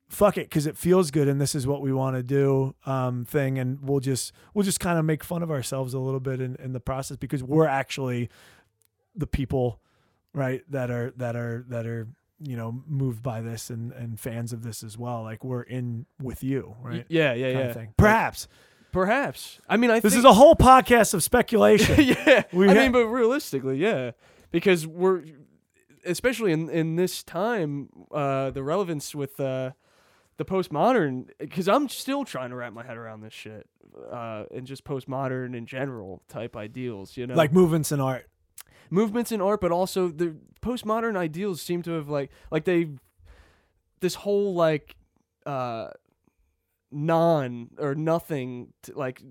[0.09, 3.25] fuck it because it feels good and this is what we want to do um
[3.25, 6.41] thing and we'll just we'll just kind of make fun of ourselves a little bit
[6.41, 8.29] in, in the process because we're actually
[9.17, 9.81] the people
[10.33, 12.07] right that are that are that are
[12.41, 16.05] you know moved by this and and fans of this as well like we're in
[16.23, 17.33] with you right Yeah.
[17.33, 17.53] Yeah.
[17.73, 17.87] kind Yeah.
[17.97, 18.49] perhaps
[18.93, 19.59] Perhaps.
[19.69, 22.45] I mean, I this is a whole podcast of speculation yeah.
[22.53, 24.13] We I ha- mean, but realistically, yeah,
[24.53, 25.25] because we're
[26.07, 29.73] especially in in this time, uh, the relevance with uh,
[30.37, 31.29] the postmodern.
[31.39, 33.69] Because I'm still trying to wrap my head around this shit,
[34.11, 37.17] uh, and just postmodern in general type ideals.
[37.17, 38.27] You know, like movements in art
[38.91, 42.89] movements in art, but also the postmodern ideals seem to have like like they
[44.01, 44.97] this whole like
[45.47, 45.89] uh
[46.91, 49.23] non or nothing t- like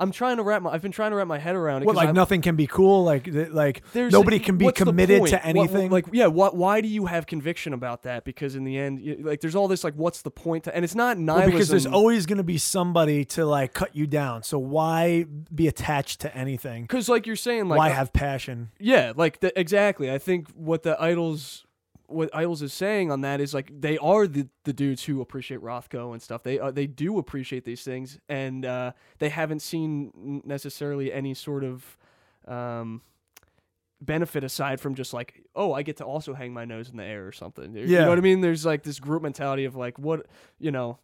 [0.00, 1.94] I'm trying to wrap my I've been trying to wrap my head around it what
[1.94, 3.04] like I'm- nothing can be cool?
[3.04, 5.90] Like th- like there's nobody can be committed to What- anything?
[5.90, 8.24] like yeah what why do you have conviction about that?
[8.24, 10.94] Because in the end like there's all this like what's the point to, and it's
[10.94, 14.42] not Well, nihilism because there's always going to be somebody to like cut you down.
[14.42, 16.82] So why be attached to anything?
[16.82, 18.70] Because like you're saying like why uh, have passion?
[18.78, 20.10] Yeah, like the, exactly.
[20.10, 21.66] I think what the idles,
[22.10, 25.60] what idles is saying on that is like they are the, the dudes who appreciate
[25.60, 26.42] Rothko and stuff.
[26.42, 31.64] They uh, they do appreciate these things, and uh, they haven't seen necessarily any sort
[31.64, 31.96] of
[32.48, 33.02] um,
[34.00, 37.04] benefit aside from just like, oh, I get to also hang my nose in the
[37.04, 37.74] air or something.
[37.74, 38.02] You Yeah.
[38.04, 38.40] know what I mean?
[38.40, 40.26] There's like this group mentality of like, what
[40.58, 40.98] you know.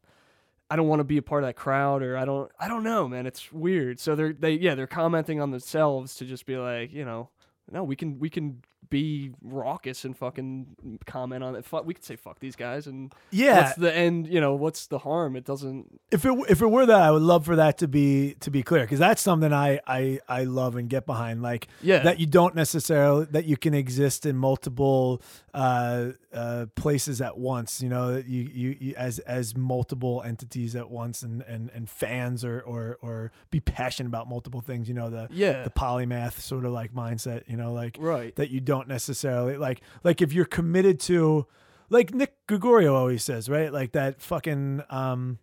[0.69, 2.83] I don't want to be a part of that crowd, or I don't, I don't
[2.83, 3.25] know, man.
[3.25, 4.01] It's weird.
[4.01, 7.29] So they're, they, yeah, they're commenting on themselves to just be like, you know,
[7.71, 11.65] no, we can we can be raucous and fucking comment on it.
[11.65, 14.27] Fuck, we could say fuck these guys and yeah what's the end?
[14.27, 15.37] You know, what's the harm?
[15.37, 16.01] It doesn't.
[16.11, 18.63] if it if it were that i would love for that to be to be
[18.63, 22.27] clear because that's something i i i love and get behind like Yeah, that you
[22.27, 25.23] don't necessarily that you can exist in multiple
[25.57, 27.81] uh, uh, places at once.
[27.81, 31.89] You know, that you, you you as as multiple entities at once, and and and
[31.89, 34.87] fans or or or be passionate about multiple things.
[34.87, 37.45] You know, the yeah, the polymath sort of like mindset.
[37.49, 38.37] You know, like right.
[38.37, 41.47] that you don't necessarily like like if you're committed to
[41.89, 43.73] like Nick Gregorio always says, right?
[43.73, 45.39] Like that fucking um,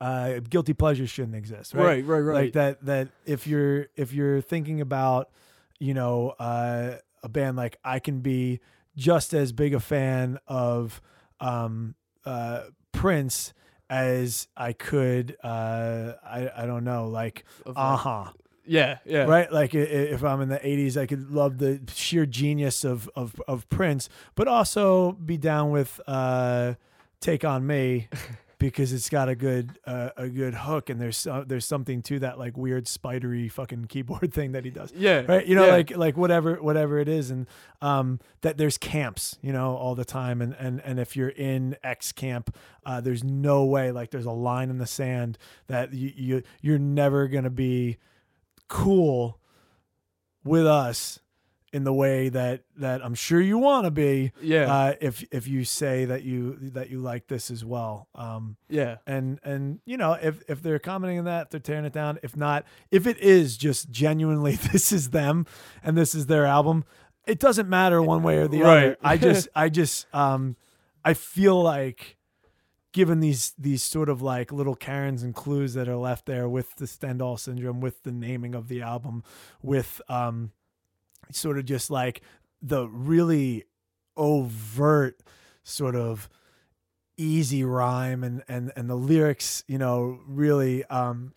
[0.00, 1.84] uh, guilty pleasure shouldn't exist, right?
[1.84, 2.34] Right, right, right.
[2.44, 2.84] Like that.
[2.84, 5.30] That if you're if you're thinking about,
[5.78, 8.60] you know, uh, a band like I can be
[8.96, 11.00] just as big a fan of
[11.40, 13.52] um, uh, Prince
[13.88, 15.36] as I could.
[15.42, 18.24] Uh, I I don't know, like uh like- huh
[18.66, 19.24] Yeah, yeah.
[19.24, 19.50] right?
[19.52, 23.68] Like if I'm in the '80s, I could love the sheer genius of of, of
[23.68, 26.74] Prince, but also be down with uh,
[27.20, 28.08] "Take on Me"
[28.64, 32.18] because it's got a good uh, a good hook, and there's uh, there's something to
[32.20, 34.92] that like weird spidery fucking keyboard thing that he does.
[34.96, 35.22] Yeah.
[35.26, 35.72] Right, you know, yeah.
[35.72, 37.46] like like whatever whatever it is, and
[37.82, 41.76] um, that there's camps, you know, all the time, and and and if you're in
[41.82, 42.56] X camp,
[42.86, 45.36] uh, there's no way, like there's a line in the sand
[45.66, 47.98] that you, you you're never gonna be
[48.68, 49.38] cool
[50.44, 51.18] with us
[51.72, 54.72] in the way that that I'm sure you want to be Yeah.
[54.72, 58.06] uh, if if you say that you that you like this as well.
[58.14, 58.98] Um, yeah.
[59.08, 62.18] and and you know if if they're commenting on that, they're tearing it down.
[62.22, 65.46] If not, if it is just genuinely this is them
[65.82, 66.84] and this is their album,
[67.26, 68.88] it doesn't matter one way or the other.
[68.90, 68.96] Right.
[69.02, 70.54] I just I just um
[71.04, 72.16] I feel like
[72.94, 76.76] given these these sort of like little Karens and clues that are left there with
[76.76, 79.22] the Stendhal syndrome, with the naming of the album,
[79.62, 80.52] with um
[81.30, 82.22] sort of just like
[82.62, 83.64] the really
[84.16, 85.20] overt
[85.64, 86.28] sort of
[87.16, 91.32] easy rhyme and and and the lyrics you know really um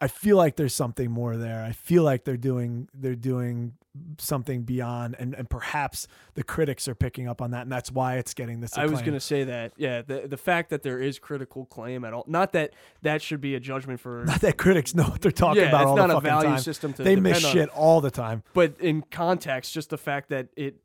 [0.00, 1.62] i feel like there's something more there.
[1.62, 3.74] I feel like they're doing they're doing
[4.18, 8.16] something beyond and and perhaps the critics are picking up on that and that's why
[8.16, 9.72] it's getting this I was gonna say that.
[9.76, 13.40] Yeah, the the fact that there is critical claim at all, not that that should
[13.40, 14.24] be a judgment for.
[14.26, 16.48] not that critics know what they're talking yeah, about it's all not the a value
[16.50, 17.52] time system to they miss on.
[17.52, 20.76] shit all the time But in context, just the fact that it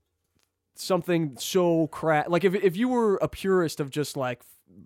[0.76, 4.42] something so crap Like if if you were a purist of just like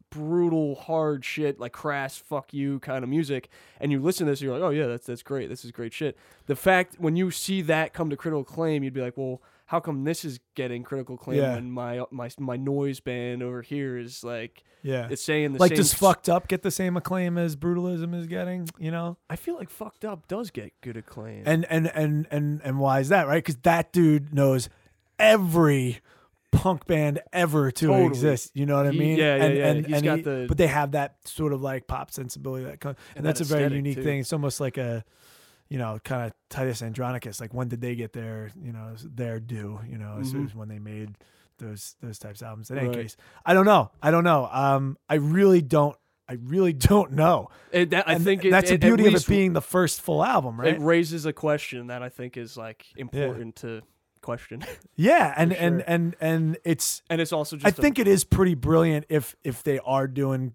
[0.09, 4.41] brutal hard shit like crass fuck you kind of music and you listen to this
[4.41, 5.49] you're like oh yeah that's that's great.
[5.49, 6.17] This is great shit.
[6.45, 9.79] The fact when you see that come to critical acclaim you'd be like well how
[9.79, 11.55] come this is getting critical acclaim Yeah.
[11.55, 15.07] when my my my noise band over here is like yeah.
[15.11, 15.59] it's saying the same.
[15.59, 19.17] like same does fucked up get the same acclaim as brutalism is getting you know?
[19.29, 21.43] I feel like fucked up does get good acclaim.
[21.45, 23.43] And and and and and why is that right?
[23.43, 24.69] Because that dude knows
[25.19, 25.99] every
[26.51, 28.05] punk band ever to Totally.
[28.07, 29.67] exist you know what i He- mean yeah, yeah, and, yeah.
[29.67, 32.65] and, He's and got he- the- but they have that sort of like pop sensibility
[32.65, 34.03] that comes and, And that's that a very unique too.
[34.03, 35.03] thing it's almost like a
[35.69, 39.39] you know kind of titus andronicus like when did they get their you know their
[39.39, 40.45] due you know as Mhm.
[40.47, 41.15] as when they made
[41.59, 42.97] those those types of albums in any Right.
[42.97, 45.95] case i don't know i don't know um i really don't
[46.27, 49.13] i really don't know It- that, I think it, that's the it- at beauty of
[49.13, 52.57] it being the first full album right it raises a question that I think is
[52.57, 53.81] like important to
[54.29, 54.63] question,
[54.95, 57.01] Yeah, and For and and and it's.
[57.09, 60.07] and it's also just I a- think it is pretty brilliant if if they are
[60.07, 60.53] doing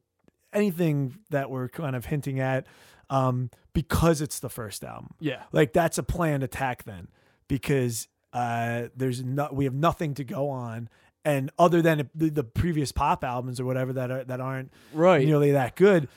[0.52, 2.66] anything that we're kind of hinting at,
[3.10, 5.14] um, because it's the first album.
[5.18, 7.08] yeah, Like that's a planned attack then,
[7.48, 10.88] because uh, there's no we have nothing to go on,
[11.24, 15.24] and other than the, the previous pop albums or whatever that are that aren't right.
[15.26, 16.08] nearly that good.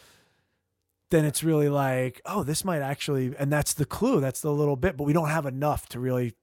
[1.10, 4.20] Then it's really like, oh, this might actually, and that's the clue.
[4.20, 6.34] That's the little bit, but we don't have enough to really,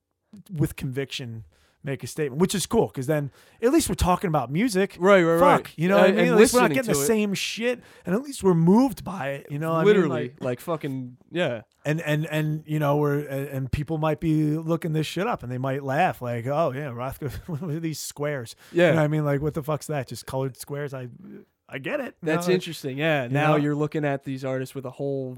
[0.53, 1.45] with conviction,
[1.83, 3.31] make a statement, which is cool because then
[3.61, 4.97] at least we're talking about music.
[4.99, 5.73] Right, right, Fuck, right.
[5.77, 6.29] you know what I mean?
[6.33, 7.05] At least we're not getting the it.
[7.07, 9.49] same shit, and at least we're moved by it.
[9.51, 9.87] You know, what I mean?
[9.89, 14.57] literally, Like- like, fucking yeah, and and and you know we're and people might be
[14.57, 17.99] looking this shit up and they might laugh like, oh yeah, Rothko, what are these
[17.99, 18.57] squares?
[18.73, 18.87] yeah.
[18.89, 19.25] You know what I mean?
[19.27, 20.09] Like, what the fuck's that?
[20.09, 20.95] Just colored squares?
[20.95, 21.09] I
[21.69, 22.15] I get it.
[22.23, 22.55] That's know?
[22.55, 22.97] interesting.
[22.97, 23.57] Yeah, you now know?
[23.57, 25.37] you're looking at these artists with a whole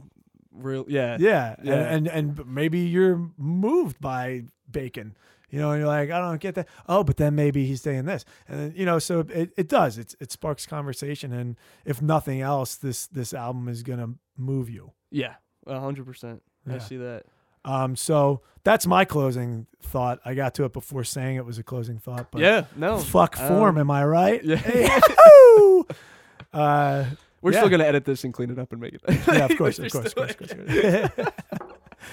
[0.53, 1.17] real yeah.
[1.21, 1.75] Yeah, Yeah.
[1.75, 5.17] And, and and maybe you're moved by bacon,
[5.51, 6.69] you know, and you're like, I don't get that.
[6.89, 9.99] Oh, but then maybe he's saying this, and then, you know, so it, it does.
[9.99, 14.93] It's it sparks conversation, and if nothing else, this this album is gonna move you.
[15.11, 15.35] Yeah,
[15.67, 16.43] a hundred percent.
[16.69, 16.79] I Yeah.
[16.79, 17.25] see that.
[17.65, 20.21] Um, so that's my closing thought.
[20.25, 23.35] I got to it before saying it was a closing thought, but yeah, no, fuck
[23.37, 24.41] form, um, am I right?
[24.45, 25.01] yeah.
[26.53, 27.05] Uh,
[27.43, 27.59] we're yeah.
[27.59, 29.03] still gonna edit this and clean it up and make it.
[29.09, 31.29] yeah, of course, of course, of course, of course.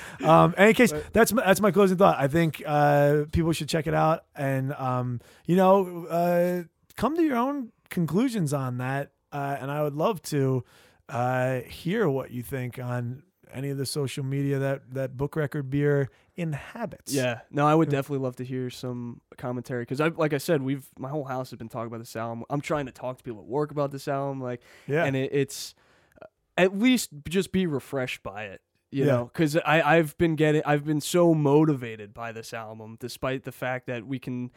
[0.24, 2.18] um, any case, that's my, that's my closing thought.
[2.20, 6.64] I think uh, people should check it out, and um, you know, uh,
[6.96, 9.12] come to your own conclusions on that.
[9.32, 10.64] Uh, and I would love to
[11.10, 13.24] uh, hear what you think on
[13.54, 17.14] any of the social media that that Book Record Beer inhabits.
[17.14, 20.62] Yeah, no, I would definitely love to hear some commentary because I, like I said,
[20.62, 22.44] we've my whole house has been talking about this album.
[22.50, 25.30] I'm trying to talk to people at work about this album, like, yeah, and it,
[25.34, 25.76] it's
[26.22, 26.26] uh,
[26.58, 28.62] at least just be refreshed by it,
[28.94, 29.08] you Yeah.
[29.08, 33.52] know, because I I've been getting I've been so motivated by this album, despite the
[33.52, 34.52] fact that we can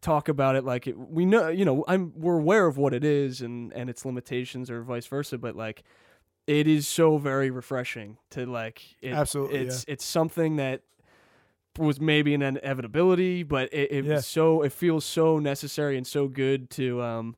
[0.00, 3.04] talk about it like it, we know, you know, I'm we're aware of what it
[3.04, 5.82] is and and its limitations or vice versa, but like
[6.46, 10.82] it is so very refreshing to like it, Absolutely, it's it's something that
[11.78, 14.06] was maybe an inevitability, but it, it Yeah.
[14.06, 17.36] was so it feels so necessary and so good to um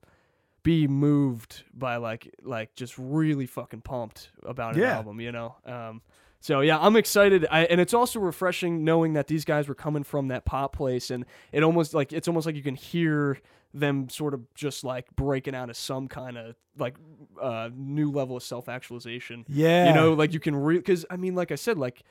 [0.63, 4.85] be moved by like like just really fucking pumped about an Yeah.
[4.85, 5.57] album, you know.
[5.65, 6.03] Um
[6.43, 7.47] so yeah, I'm excited.
[7.51, 11.11] I, and it's also refreshing knowing that these guys were coming from that pop place
[11.11, 13.39] and it almost like it's almost like you can hear
[13.73, 16.95] them sort of just like breaking out of some kind of like
[17.41, 19.47] uh new level of self-actualization.
[19.49, 19.89] Yeah.
[19.89, 22.03] You know, like you can re cuz I mean like I said like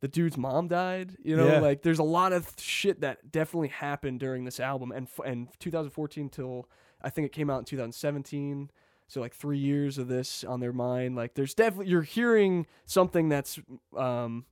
[0.00, 1.58] the dude's mom died, you know, Yeah.
[1.58, 5.48] like there's a lot of shit that definitely happened during this album and f- and
[5.58, 6.68] 2014 till
[7.02, 8.70] I think it came out in 2017.
[9.08, 11.16] So like 3 years of this on their mind.
[11.16, 13.58] Like there's definitely you're hearing something that's
[13.96, 14.44] um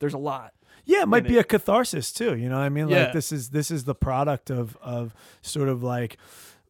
[0.00, 0.52] there's a lot.
[0.84, 1.40] Yeah, it might be it.
[1.40, 2.36] a catharsis too.
[2.36, 2.88] You know what I mean?
[2.88, 3.04] Yeah.
[3.04, 6.16] Like this is this is the product of of sort of like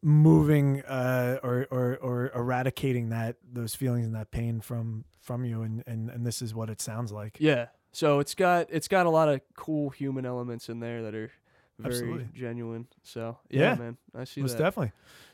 [0.01, 5.61] moving uh or or or eradicating that those feelings and that pain from from you
[5.61, 7.37] and and and this is what it sounds like.
[7.39, 7.67] Yeah.
[7.91, 11.31] So it's got it's got a lot of cool human elements in there that are
[11.79, 12.27] very Absolutely.
[12.35, 12.87] genuine.
[13.01, 13.75] So yeah, Yeah.
[13.75, 14.63] man, I see Most that.
[14.63, 14.91] definitely.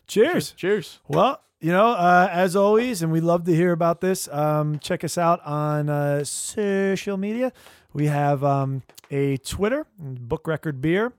[0.07, 0.51] Cheers.
[0.51, 0.99] Cheers.
[1.07, 4.27] Well, you know, uh, as always, and we love to hear about this.
[4.29, 7.51] Um, check us out on uh, social media.
[7.93, 11.11] We have um, a Twitter, Book Record Beer.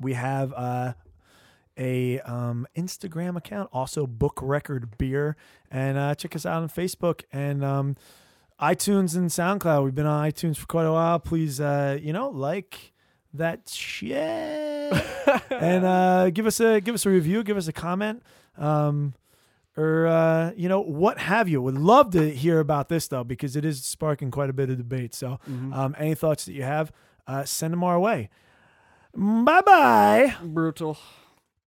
[0.00, 0.94] We have uh,
[1.78, 5.36] a um, Instagram account, also Book Record Beer,
[5.70, 7.96] and uh, check us out on Facebook and um,
[8.60, 9.84] iTunes and SoundCloud.
[9.84, 11.18] We've been on iTunes for quite a while.
[11.18, 12.92] Please, uh, you know, like
[13.32, 14.14] that shit
[15.50, 18.22] and uh, give us a give us a review, give us a comment,
[18.56, 19.14] um,
[19.76, 21.60] or uh, you know what have you.
[21.62, 24.76] Would love to hear about this though because it is sparking quite a bit of
[24.76, 25.14] debate.
[25.14, 26.92] So, um, any thoughts that you have,
[27.26, 28.30] uh, send them our way.
[29.16, 30.34] Bye bye.
[30.42, 30.98] Brutal.